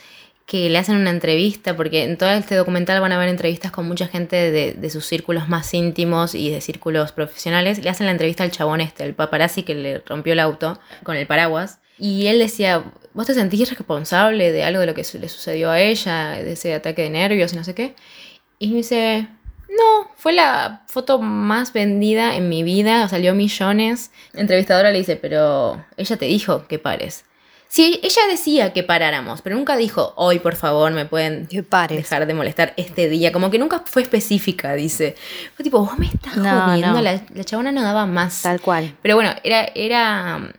que 0.45 0.69
le 0.69 0.77
hacen 0.77 0.95
una 0.95 1.09
entrevista, 1.09 1.75
porque 1.75 2.03
en 2.03 2.17
todo 2.17 2.29
este 2.29 2.55
documental 2.55 3.01
van 3.01 3.11
a 3.11 3.19
ver 3.19 3.27
entrevistas 3.27 3.69
con 3.69 3.85
mucha 3.85 4.07
gente 4.07 4.49
de, 4.49 4.89
sus 4.89 5.05
círculos 5.05 5.49
más 5.49 5.73
íntimos 5.73 6.35
y 6.35 6.49
de 6.49 6.61
círculos 6.61 7.11
profesionales. 7.11 7.83
Le 7.83 7.89
hacen 7.89 8.05
la 8.05 8.13
entrevista 8.13 8.45
al 8.45 8.51
chabón 8.51 8.79
este, 8.79 9.03
el 9.03 9.13
paparazzi 9.13 9.63
que 9.63 9.75
le 9.75 9.99
rompió 9.99 10.31
el 10.31 10.39
auto 10.39 10.79
con 11.03 11.17
el 11.17 11.27
paraguas. 11.27 11.81
Y 11.99 12.27
él 12.27 12.39
decía, 12.39 12.81
¿vos 13.13 13.27
te 13.27 13.33
sentís 13.33 13.69
responsable 13.69 14.53
de 14.53 14.63
algo 14.63 14.79
de 14.79 14.85
lo 14.85 14.93
que 14.93 15.05
le 15.19 15.27
sucedió 15.27 15.69
a 15.69 15.81
ella, 15.81 16.29
de 16.29 16.53
ese 16.53 16.73
ataque 16.73 17.01
de 17.01 17.09
nervios 17.09 17.51
y 17.51 17.57
no 17.57 17.65
sé 17.65 17.75
qué? 17.75 17.93
Y 18.57 18.69
me 18.69 18.77
dice, 18.77 19.27
no, 19.69 20.11
fue 20.15 20.33
la 20.33 20.83
foto 20.87 21.19
más 21.19 21.73
vendida 21.73 22.35
en 22.35 22.49
mi 22.49 22.63
vida, 22.63 23.07
salió 23.07 23.33
millones. 23.33 24.11
La 24.33 24.41
entrevistadora 24.41 24.91
le 24.91 24.99
dice, 24.99 25.15
pero 25.15 25.83
ella 25.97 26.17
te 26.17 26.25
dijo 26.25 26.67
que 26.67 26.79
pares. 26.79 27.25
Sí, 27.73 27.99
ella 28.03 28.21
decía 28.29 28.71
que 28.71 28.83
paráramos, 28.83 29.41
pero 29.41 29.55
nunca 29.55 29.75
dijo, 29.75 30.13
hoy 30.15 30.37
por 30.37 30.55
favor 30.55 30.91
me 30.91 31.05
pueden 31.05 31.47
dejar 31.47 32.27
de 32.27 32.33
molestar 32.35 32.73
este 32.77 33.09
día. 33.09 33.31
Como 33.31 33.49
que 33.49 33.57
nunca 33.57 33.81
fue 33.85 34.03
específica, 34.03 34.75
dice. 34.75 35.15
Fue 35.55 35.63
tipo, 35.63 35.79
vos 35.79 35.97
me 35.97 36.05
estás 36.05 36.37
No, 36.37 36.67
jodiendo, 36.67 36.93
no. 36.93 37.01
La, 37.01 37.23
la 37.33 37.43
chabona 37.43 37.71
no 37.71 37.81
daba 37.81 38.05
más. 38.05 38.43
Tal 38.43 38.61
cual. 38.61 38.95
Pero 39.01 39.15
bueno, 39.15 39.31
era, 39.43 39.71
era. 39.73 40.53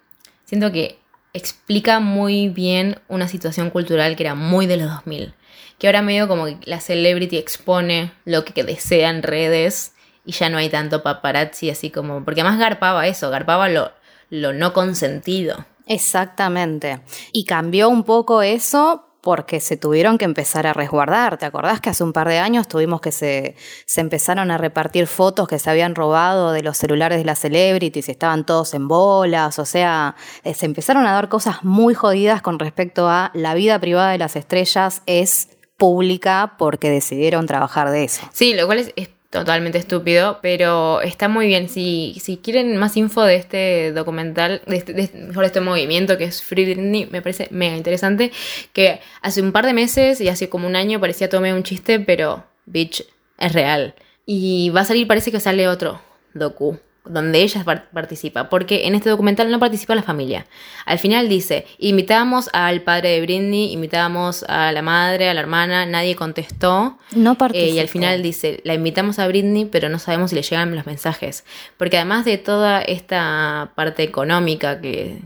Siento 0.45 0.73
que 0.73 0.99
explica 1.33 2.01
muy 2.01 2.49
bien 2.49 2.99
una 3.07 3.29
situación 3.29 3.71
cultural 3.71 4.17
que 4.17 4.25
era 4.25 4.35
muy 4.35 4.67
de 4.67 4.79
los 4.79 4.91
2000. 4.91 5.35
Que 5.79 5.89
ahora 5.89 6.03
medio 6.03 6.29
como 6.29 6.47
que 6.47 6.59
la 6.65 6.81
celebrity 6.81 7.37
expone 7.37 8.13
lo 8.25 8.45
que 8.45 8.65
desea 8.65 9.11
en 9.11 9.23
redes 9.23 9.93
y 10.25 10.33
ya 10.33 10.49
no 10.49 10.59
hay 10.59 10.69
tanto 10.69 11.03
paparazzi 11.03 11.71
así 11.71 11.91
como. 11.91 12.25
Porque 12.25 12.41
además 12.41 12.59
garpaba 12.59 13.07
eso, 13.07 13.31
garpaba 13.31 13.69
lo, 13.69 13.93
lo 14.31 14.53
no 14.53 14.73
consentido. 14.73 15.65
Exactamente. 15.87 17.01
Y 17.33 17.45
cambió 17.45 17.89
un 17.89 18.05
poco 18.05 18.43
eso 18.43 19.11
porque 19.25 19.59
se 19.59 19.79
tuvieron 19.79 20.19
que 20.19 20.27
empezar 20.27 20.67
a 20.67 20.75
resguardar. 20.75 21.39
¿Te 21.39 21.47
acordás 21.47 21.81
que 21.81 21.89
hace 21.89 22.05
un 22.05 22.13
par 22.13 22.29
de 22.29 22.39
años 22.39 22.69
tuvimos 22.69 23.01
que 23.01 23.11
se, 23.11 23.57
se 23.87 24.03
empezaron 24.03 24.51
a 24.51 24.59
repartir 24.59 25.07
fotos 25.07 25.49
que 25.49 25.59
se 25.59 25.71
habían 25.71 25.95
robado 25.95 26.53
de 26.53 26.63
los 26.63 26.77
celulares 26.77 27.19
de 27.19 27.25
las 27.25 27.39
celebrities 27.39 28.09
y 28.09 28.13
estaban 28.13 28.45
todos 28.45 28.75
en 28.75 28.87
bolas? 28.87 29.59
O 29.59 29.65
sea, 29.65 30.15
eh, 30.45 30.53
se 30.53 30.67
empezaron 30.67 31.07
a 31.07 31.13
dar 31.13 31.31
cosas 31.31 31.65
muy 31.65 31.95
jodidas 31.95 32.43
con 32.43 32.59
respecto 32.59 33.09
a 33.09 33.31
la 33.33 33.55
vida 33.55 33.79
privada 33.79 34.11
de 34.11 34.19
las 34.19 34.37
estrellas 34.37 35.01
es 35.07 35.49
pública 35.77 36.55
porque 36.59 36.91
decidieron 36.91 37.47
trabajar 37.47 37.91
de 37.91 38.05
eso. 38.05 38.29
Sí, 38.33 38.55
lo 38.55 38.67
cual 38.67 38.79
es, 38.95 39.11
totalmente 39.31 39.79
estúpido, 39.79 40.39
pero 40.43 41.01
está 41.01 41.27
muy 41.27 41.49
bien. 41.49 41.69
Si, 41.69 42.17
si 42.23 42.37
quieren 42.37 42.77
más 42.77 42.97
info 42.97 43.23
de 43.23 43.35
este 43.35 43.93
documental, 43.93 44.63
de 44.67 44.77
este, 44.77 44.93
de, 44.93 45.11
mejor 45.13 45.43
de 45.43 45.47
este 45.49 45.61
movimiento 45.61 46.17
que 46.17 46.25
es 46.25 46.41
Free 46.41 46.65
Britney, 46.65 47.07
me 47.11 47.21
parece 47.21 47.49
mega 47.51 47.77
interesante. 47.77 48.31
Que 48.73 49.01
hace 49.23 49.43
un 49.43 49.51
par 49.51 49.67
de 49.67 49.73
meses 49.73 50.21
y 50.21 50.29
hace 50.29 50.49
como 50.49 50.69
un 50.69 50.77
año 50.77 51.01
parecía 51.01 51.29
medio 51.41 51.57
un 51.57 51.65
chiste, 51.65 51.99
pero 51.99 52.45
bitch, 52.67 53.05
es 53.39 53.53
real. 53.53 53.97
Y 54.25 54.71
va 54.71 54.83
a 54.83 54.85
salir, 54.85 55.09
parece 55.09 55.33
que 55.33 55.41
sale 55.41 55.67
otro 55.67 56.01
docu 56.33 56.79
donde 57.07 57.43
ella 57.43 57.63
par- 57.65 57.91
participa, 57.91 58.49
porque 58.49 58.87
en 58.87 58.95
este 58.95 59.11
documental 59.11 59.51
no 59.51 59.59
participa 59.61 59.95
la 59.95 60.03
familia. 60.03 60.47
Al 60.87 60.99
final 60.99 61.29
dice, 61.29 61.67
invitamos 61.79 62.49
al 62.55 62.81
padre 62.81 63.11
de 63.11 63.21
Britney, 63.21 63.73
invitamos 63.73 64.43
a 64.49 64.73
la 64.73 64.81
madre, 64.81 65.29
a 65.29 65.35
la 65.35 65.41
hermana, 65.41 65.85
nadie 65.85 66.17
contestó. 66.17 66.99
No 67.15 67.33
Eh, 67.33 67.37
participó. 67.37 67.75
y 67.75 67.79
al 67.79 67.89
final 67.89 68.23
dice, 68.23 68.61
la 68.65 68.73
invitamos 68.73 69.19
a 69.19 69.29
Britney, 69.29 69.67
pero 69.67 69.89
no 69.91 69.99
sabemos 69.99 70.31
si 70.31 70.37
le 70.37 70.43
llegan 70.43 70.75
los 70.75 70.87
mensajes. 70.87 71.45
Porque 71.77 71.97
además 71.99 72.25
de 72.25 72.39
toda 72.39 72.81
esta 72.81 73.73
parte 73.75 74.03
económica 74.03 74.81
que 74.81 75.21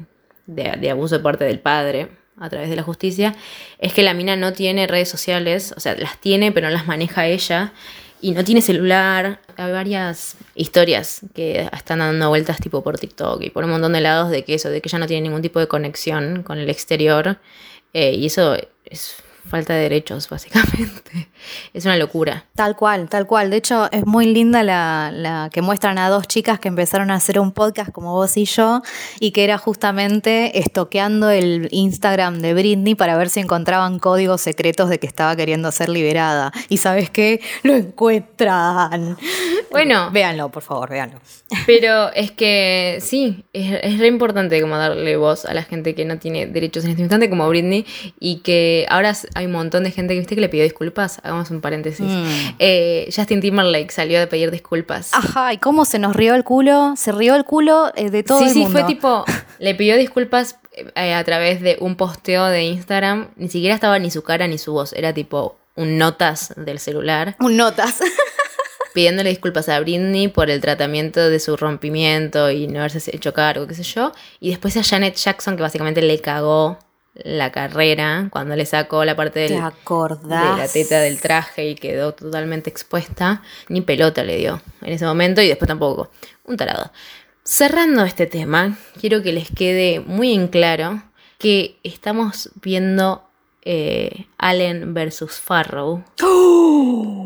de, 0.47 0.73
de 0.81 0.91
abuso 0.91 1.19
de 1.19 1.23
parte 1.23 1.45
del 1.45 1.61
padre 1.61 2.09
a 2.41 2.49
través 2.49 2.71
de 2.71 2.77
la 2.77 2.83
justicia, 2.83 3.35
es 3.79 3.93
que 3.93 4.03
la 4.03 4.14
mina 4.14 4.35
no 4.37 4.53
tiene 4.53 4.87
redes 4.87 5.09
sociales, 5.09 5.75
o 5.77 5.81
sea, 5.81 5.95
las 5.97 6.19
tiene, 6.21 6.53
pero 6.53 6.69
no 6.69 6.73
las 6.73 6.87
maneja 6.87 7.27
ella. 7.27 7.73
Y 8.21 8.33
no 8.33 8.45
tiene 8.45 8.61
celular. 8.63 9.41
Hay 9.57 9.73
varias 9.73 10.37
historias 10.55 11.21
que 11.35 11.69
están 11.73 12.01
dando 12.01 12.29
vueltas 12.29 12.61
tipo 12.61 12.83
por 12.83 12.99
TikTok 12.99 13.43
y 13.43 13.51
por 13.51 13.65
un 13.65 13.71
montón 13.71 13.93
de 13.93 14.01
lados 14.01 14.31
de 14.31 14.45
que 14.45 14.55
eso, 14.55 14.71
de 14.71 14.81
que 14.81 14.89
ella 14.89 14.99
no 14.99 15.07
tiene 15.07 15.23
ningún 15.23 15.43
tipo 15.43 15.61
de 15.61 15.69
conexión 15.69 16.43
con 16.43 16.59
el 16.59 16.69
exterior. 16.69 17.39
Eh, 17.93 18.15
y 18.15 18.27
eso 18.27 18.57
es 18.85 19.17
falta 19.49 19.75
de 19.75 19.81
derechos, 19.81 20.29
básicamente. 20.31 21.29
Es 21.75 21.85
una 21.85 21.97
locura. 21.97 22.45
Tal 22.55 22.77
cual, 22.77 23.09
tal 23.09 23.27
cual. 23.27 23.51
De 23.51 23.57
hecho, 23.57 23.91
es 23.91 24.07
muy 24.07 24.27
linda 24.27 24.63
la, 24.63 25.11
la, 25.13 25.51
que 25.53 25.63
muestran 25.63 25.99
a 25.99 26.09
dos 26.09 26.29
chicas 26.29 26.59
que 26.59 26.69
empezaron 26.69 27.11
a 27.11 27.15
hacer 27.15 27.41
un 27.41 27.53
podcast 27.53 27.91
como 27.91 28.13
vos 28.13 28.37
y 28.37 28.45
yo, 28.45 28.83
y 29.21 29.33
que 29.33 29.45
era 29.45 29.59
justamente 29.59 30.59
estoqueando 30.59 31.31
el 31.31 31.69
Instagram 31.71 32.41
de 32.41 32.55
Britney 32.55 32.95
para 32.95 33.17
ver 33.17 33.29
si 33.29 33.41
encontraban 33.41 33.99
códigos 33.99 34.41
secretos 34.41 34.89
de 34.89 34.99
que 34.99 35.07
estaba 35.07 35.35
queriendo 35.37 35.73
ser 35.73 35.89
liberada. 35.89 36.53
Y 36.69 36.79
sabes 36.79 37.11
qué? 37.11 37.41
Lo 37.63 37.75
encuentran. 37.75 39.17
Bueno. 39.71 40.11
Véanlo, 40.19 40.51
por 40.51 40.63
favor, 40.63 40.89
véanlo. 40.91 41.21
Pero 41.67 42.13
es 42.13 42.31
que 42.31 42.99
sí, 43.01 43.45
es, 43.53 43.79
es 43.83 43.99
re 43.99 44.07
importante 44.07 44.61
como 44.61 44.77
darle 44.77 45.17
voz 45.17 45.45
a 45.45 45.55
la 45.55 45.63
gente 45.63 45.95
que 45.95 46.05
no 46.05 46.19
tiene 46.19 46.47
derechos 46.47 46.85
en 46.85 46.91
este 46.91 47.03
instante, 47.03 47.31
como 47.31 47.49
Britney, 47.49 47.87
y 48.19 48.41
que 48.41 48.87
ahora 48.89 49.15
hay 49.38 49.46
un 49.46 49.53
montón 49.53 49.85
de 49.85 49.92
gente 49.92 50.14
que 50.14 50.18
viste 50.18 50.35
que 50.35 50.40
le 50.40 50.48
pidió 50.48 50.64
disculpas. 50.64 51.20
Hagamos 51.22 51.53
un 51.53 51.61
paréntesis. 51.61 52.05
Mm. 52.05 52.57
Eh, 52.59 53.09
Justin 53.14 53.40
Timberlake 53.40 53.92
salió 53.92 54.18
de 54.18 54.27
pedir 54.27 54.51
disculpas. 54.51 55.14
Ajá, 55.14 55.53
¿y 55.53 55.59
cómo 55.59 55.85
se 55.85 56.01
nos 56.01 56.16
rió 56.16 56.35
el 56.35 56.42
culo? 56.42 56.94
Se 56.96 57.12
rió 57.12 57.37
el 57.37 57.44
culo 57.44 57.92
eh, 57.94 58.11
de 58.11 58.24
todo 58.24 58.40
sí, 58.40 58.46
el 58.46 58.51
sí, 58.51 58.59
mundo. 58.59 58.81
fue 58.81 58.88
tipo, 58.88 59.24
le 59.61 59.77
pidió 59.77 59.96
disculpas 59.96 60.57
eh, 60.96 61.14
a 61.14 61.22
través 61.22 61.61
de 61.61 61.77
un 61.79 61.94
posteo 61.94 62.46
de 62.46 62.64
Instagram. 62.64 63.29
Ni 63.37 63.48
siquiera 63.48 63.77
estaba 63.77 64.01
ni 64.01 64.11
su 64.11 64.24
cara 64.24 64.48
ni 64.48 64.59
su 64.59 64.72
voz, 64.72 64.92
era 64.92 65.12
tipo 65.12 65.57
un 65.77 65.98
notas 65.98 66.53
del 66.57 66.81
celular. 66.81 67.37
Un 67.38 67.57
notas. 67.57 68.01
pidiéndole 68.92 69.31
disculpas 69.31 69.68
a 69.68 69.79
Britney 69.79 70.27
por 70.27 70.51
el 70.51 70.61
tratamiento 70.61 71.31
de 71.31 71.38
su 71.38 71.57
rompimiento 71.57 72.51
y 72.51 72.66
no 72.66 72.81
haberse 72.81 73.14
hecho 73.14 73.33
cargo, 73.33 73.68
qué 73.68 73.74
sé 73.74 73.85
yo. 73.85 74.11
Y 74.40 74.51
después 74.51 74.77
a 74.77 74.83
Janet 74.83 75.14
Jackson, 75.14 75.55
que 75.55 75.62
básicamente 75.62 76.03
le 76.03 76.18
cagó 76.20 76.81
la 77.25 77.51
carrera 77.53 78.29
cuando 78.31 78.57
le 78.57 78.67
sacó 78.67 79.05
la 79.05 79.17
parte 79.17 79.41
del, 79.41 79.49
¿Te 79.49 79.57
de 79.57 80.29
la 80.29 80.69
teta 80.73 81.01
del 81.01 81.21
traje 81.21 81.69
y 81.69 81.75
quedó 81.75 82.13
totalmente 82.15 82.71
expuesta. 82.71 83.43
Ni 83.69 83.81
pelota 83.81 84.23
le 84.23 84.37
dio 84.37 84.61
en 84.83 84.93
ese 84.93 85.05
momento 85.05 85.43
y 85.43 85.49
después 85.49 85.69
tampoco. 85.69 86.11
Un 86.45 86.57
tarado. 86.57 86.93
Cerrando 87.45 88.05
este 88.05 88.27
tema, 88.27 88.77
quiero 89.01 89.23
que 89.23 89.33
les 89.33 89.51
quede 89.51 90.01
muy 90.01 90.35
en 90.35 90.49
claro 90.49 91.03
que 91.39 91.79
estamos 91.83 92.51
viendo 92.63 93.25
eh, 93.63 94.27
Allen 94.39 94.95
versus 94.95 95.33
Farrow. 95.33 96.05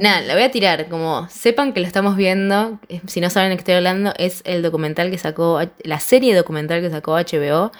Nada, 0.00 0.22
la 0.22 0.34
voy 0.34 0.42
a 0.42 0.50
tirar, 0.50 0.88
como 0.88 1.28
sepan 1.28 1.72
que 1.72 1.80
lo 1.80 1.86
estamos 1.86 2.16
viendo, 2.16 2.80
eh, 2.88 3.00
si 3.06 3.20
no 3.20 3.30
saben 3.30 3.50
de 3.50 3.56
qué 3.56 3.60
estoy 3.60 3.74
hablando, 3.74 4.12
es 4.16 4.42
el 4.44 4.62
documental 4.62 5.10
que 5.10 5.18
sacó, 5.18 5.60
la 5.82 6.00
serie 6.00 6.34
documental 6.34 6.80
que 6.80 6.90
sacó 6.90 7.12
HBO 7.12 7.70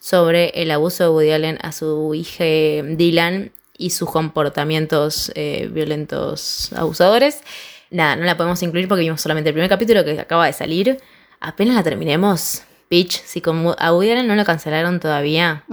sobre 0.00 0.50
el 0.54 0.70
abuso 0.70 1.04
de 1.04 1.10
Woody 1.10 1.30
Allen 1.32 1.58
a 1.62 1.72
su 1.72 2.14
hija 2.14 2.44
Dylan 2.44 3.52
y 3.76 3.90
sus 3.90 4.10
comportamientos 4.10 5.32
eh, 5.34 5.68
violentos 5.72 6.72
abusadores. 6.72 7.42
Nada, 7.90 8.16
no 8.16 8.24
la 8.24 8.36
podemos 8.36 8.62
incluir 8.62 8.88
porque 8.88 9.02
vimos 9.02 9.20
solamente 9.20 9.50
el 9.50 9.54
primer 9.54 9.70
capítulo 9.70 10.04
que 10.04 10.20
acaba 10.20 10.46
de 10.46 10.52
salir. 10.52 10.98
Apenas 11.40 11.74
la 11.74 11.82
terminemos, 11.82 12.62
bitch, 12.90 13.22
si 13.24 13.40
con, 13.40 13.74
a 13.78 13.92
Woody 13.92 14.10
Allen 14.10 14.26
no 14.26 14.34
lo 14.34 14.44
cancelaron 14.44 15.00
todavía, 15.00 15.64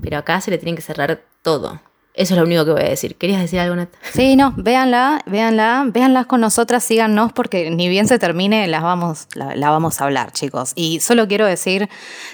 pero 0.00 0.18
acá 0.18 0.40
se 0.40 0.50
le 0.50 0.58
tiene 0.58 0.76
que 0.76 0.82
cerrar 0.82 1.22
todo. 1.42 1.80
Eso 2.14 2.34
es 2.34 2.38
lo 2.38 2.44
único 2.44 2.66
que 2.66 2.72
voy 2.72 2.82
a 2.82 2.88
decir. 2.90 3.16
¿Querías 3.16 3.40
decir 3.40 3.58
algo, 3.58 3.74
Nat? 3.74 3.88
Sí, 4.12 4.36
no, 4.36 4.52
véanla, 4.58 5.22
véanla, 5.24 5.86
véanlas 5.88 6.26
con 6.26 6.42
nosotras, 6.42 6.84
síganos 6.84 7.32
porque 7.32 7.70
ni 7.70 7.88
bien 7.88 8.06
se 8.06 8.18
termine, 8.18 8.68
las 8.68 8.82
vamos, 8.82 9.28
la, 9.34 9.56
la 9.56 9.70
vamos 9.70 9.98
a 9.98 10.04
hablar, 10.04 10.30
chicos. 10.32 10.72
Y 10.76 11.00
solo 11.00 11.26
quiero 11.26 11.46
decir 11.46 11.88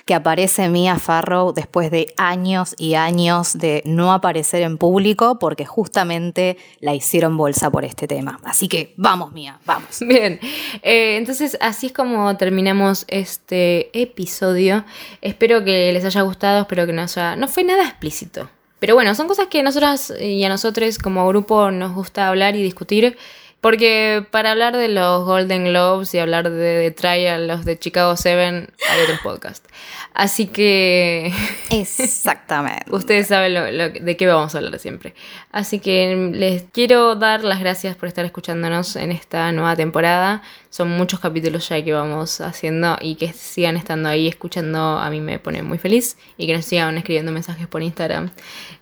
que 0.04 0.14
aparece 0.14 0.68
Mia 0.68 0.98
Farrow 0.98 1.52
después 1.52 1.92
de 1.92 2.12
años 2.16 2.74
y 2.76 2.94
años 2.94 3.56
de 3.56 3.82
no 3.84 4.12
aparecer 4.12 4.62
en 4.62 4.78
público 4.78 5.38
porque 5.38 5.64
justamente 5.64 6.56
la 6.80 6.94
hicieron 6.94 7.36
bolsa 7.36 7.70
por 7.70 7.84
este 7.84 8.08
tema. 8.08 8.40
Así 8.42 8.66
que 8.66 8.94
vamos, 8.96 9.30
Mia, 9.32 9.60
vamos. 9.64 10.00
Bien, 10.00 10.40
eh, 10.82 11.16
entonces 11.18 11.56
así 11.60 11.86
es 11.86 11.92
como 11.92 12.36
terminamos 12.36 13.04
este 13.06 13.96
episodio. 14.00 14.84
Espero 15.20 15.62
que 15.64 15.92
les 15.92 16.04
haya 16.04 16.22
gustado, 16.22 16.62
espero 16.62 16.84
que 16.84 16.92
no 16.92 17.02
haya... 17.02 17.36
No 17.36 17.46
fue 17.46 17.62
nada 17.62 17.84
explícito. 17.84 18.50
Pero 18.78 18.94
bueno, 18.94 19.14
son 19.14 19.26
cosas 19.28 19.48
que 19.48 19.60
a 19.60 19.62
nosotras 19.62 20.12
y 20.20 20.42
a 20.44 20.48
nosotros 20.48 20.98
como 20.98 21.26
grupo 21.28 21.70
nos 21.70 21.94
gusta 21.94 22.28
hablar 22.28 22.54
y 22.56 22.62
discutir. 22.62 23.16
Porque 23.60 24.24
para 24.30 24.52
hablar 24.52 24.76
de 24.76 24.86
los 24.88 25.24
Golden 25.24 25.64
Globes 25.64 26.14
y 26.14 26.18
hablar 26.20 26.48
de, 26.48 26.80
The 26.84 26.90
Trial, 26.92 27.48
los 27.48 27.64
de 27.64 27.76
Chicago 27.76 28.16
7, 28.16 28.40
hay 28.40 29.02
otros 29.02 29.18
podcasts. 29.22 29.68
Así 30.14 30.46
que 30.46 31.32
Exactamente. 31.70 32.84
ustedes 32.90 33.26
saben 33.26 33.54
lo- 33.54 33.70
lo- 33.72 33.88
de 33.90 34.16
qué 34.16 34.26
vamos 34.28 34.54
a 34.54 34.58
hablar 34.58 34.78
siempre. 34.78 35.14
Así 35.50 35.80
que 35.80 36.30
les 36.34 36.64
quiero 36.72 37.16
dar 37.16 37.42
las 37.42 37.58
gracias 37.60 37.96
por 37.96 38.08
estar 38.08 38.24
escuchándonos 38.24 38.94
en 38.96 39.10
esta 39.10 39.50
nueva 39.52 39.74
temporada. 39.74 40.42
Son 40.70 40.88
muchos 40.90 41.18
capítulos 41.18 41.68
ya 41.68 41.82
que 41.82 41.92
vamos 41.92 42.40
haciendo 42.40 42.96
y 43.00 43.16
que 43.16 43.32
sigan 43.32 43.76
estando 43.76 44.08
ahí 44.08 44.28
escuchando 44.28 44.78
a 44.98 45.10
mí 45.10 45.20
me 45.20 45.38
pone 45.40 45.62
muy 45.62 45.78
feliz 45.78 46.16
y 46.36 46.46
que 46.46 46.54
nos 46.54 46.64
sigan 46.64 46.96
escribiendo 46.96 47.32
mensajes 47.32 47.66
por 47.66 47.82
Instagram 47.82 48.30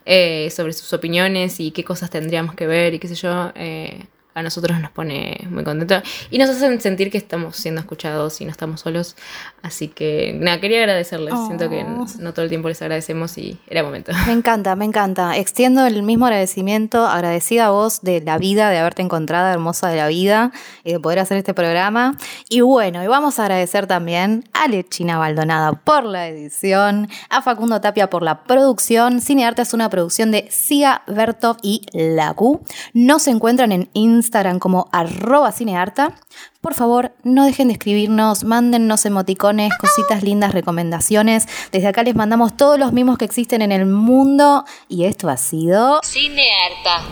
eh, 0.05 0.51
sobre 0.55 0.73
sus 0.75 0.93
opiniones 0.93 1.61
y 1.61 1.71
qué 1.71 1.83
cosas 1.83 2.11
tendríamos 2.11 2.55
que 2.55 2.67
ver 2.67 2.93
y 2.95 2.99
qué 2.99 3.09
sé 3.09 3.15
yo. 3.15 3.53
eh, 3.55 4.05
a 4.37 4.43
nosotros 4.43 4.79
nos 4.81 4.91
pone 4.91 5.47
muy 5.51 5.65
contentos 5.65 6.03
y 6.31 6.37
nos 6.37 6.51
hacen 6.51 6.79
sentir 6.79 7.11
que 7.11 7.17
estamos 7.17 7.57
siendo 7.57 7.81
escuchados 7.81 8.39
y 8.43 8.45
no 8.45 8.51
estamos 8.51 8.83
solos. 8.83 9.17
Así 9.63 9.89
que 9.89 10.37
nada, 10.39 10.61
quería 10.61 10.81
agradecerles. 10.81 11.33
Siento 11.47 11.71
que 11.71 11.85
Oh. 11.87 12.07
no 12.19 12.33
todo 12.35 12.43
el 12.45 12.51
tiempo 12.51 12.69
les 12.69 12.81
agradecemos 12.83 13.39
y 13.39 13.59
era 13.67 13.83
momento. 13.83 14.13
Me 14.27 14.33
encanta, 14.33 14.77
me 14.77 14.85
encanta. 14.85 15.37
Extiendo 15.39 15.87
el 15.87 16.03
mismo 16.03 16.27
agradecimiento, 16.27 17.07
agradecida 17.07 17.67
a 17.67 17.71
vos 17.71 18.03
de 18.03 18.21
la 18.21 18.37
vida, 18.37 18.69
de 18.69 18.77
haberte 18.79 19.01
encontrado 19.01 19.49
hermosa 19.49 19.89
de 19.89 19.97
la 19.97 20.09
vida 20.09 20.53
y 20.85 20.93
de 20.93 21.01
poder 21.01 21.21
hacer 21.21 21.39
este 21.39 21.55
programa. 21.55 22.17
Y 22.51 22.61
bueno, 22.61 23.03
y 23.03 23.07
vamos 23.07 23.39
a 23.39 23.43
agradecer 23.45 23.87
también 23.87 24.45
a 24.53 24.69
Lechina 24.69 25.17
Baldonada 25.17 25.73
por 25.73 26.05
la 26.05 26.29
edición, 26.29 27.09
a 27.31 27.41
Facundo 27.41 27.81
Tapia 27.81 28.11
por 28.11 28.23
la 28.23 28.43
producción. 28.45 29.23
Cinearte 29.23 29.63
es 29.63 29.73
una 29.73 29.89
producción 29.89 30.31
de 30.31 30.47
Sia 30.51 31.01
Bertov 31.07 31.57
y 31.63 31.87
Lacu. 31.95 32.61
No 32.93 33.19
se 33.19 33.31
encuentran 33.31 33.73
en 33.73 33.89
Instagram 33.95 34.26
como 34.59 34.89
arroba 34.93 35.53
cinearta. 35.53 36.15
Por 36.61 36.75
favor, 36.75 37.13
no 37.23 37.45
dejen 37.45 37.69
de 37.69 37.75
escribirnos, 37.75 38.45
mándennos 38.45 39.07
emoticones, 39.07 39.73
cositas 39.79 40.23
lindas, 40.23 40.53
recomendaciones. 40.53 41.47
Desde 41.73 41.89
acá 41.89 42.03
les 42.03 42.15
mandamos 42.15 42.57
todos 42.57 42.79
los 42.79 42.93
mimos 42.93 43.19
que 43.19 43.25
existen 43.25 43.63
en 43.63 43.73
el 43.73 43.87
mundo. 43.87 44.65
Y 44.89 45.05
esto 45.05 45.29
ha 45.29 45.37
sido... 45.37 46.01
Cine 46.03 46.49
harta. 46.53 47.03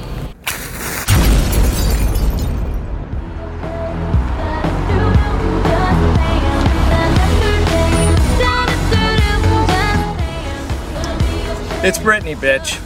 It's 11.83 12.03
Britney, 12.03 12.35
bitch. 12.35 12.81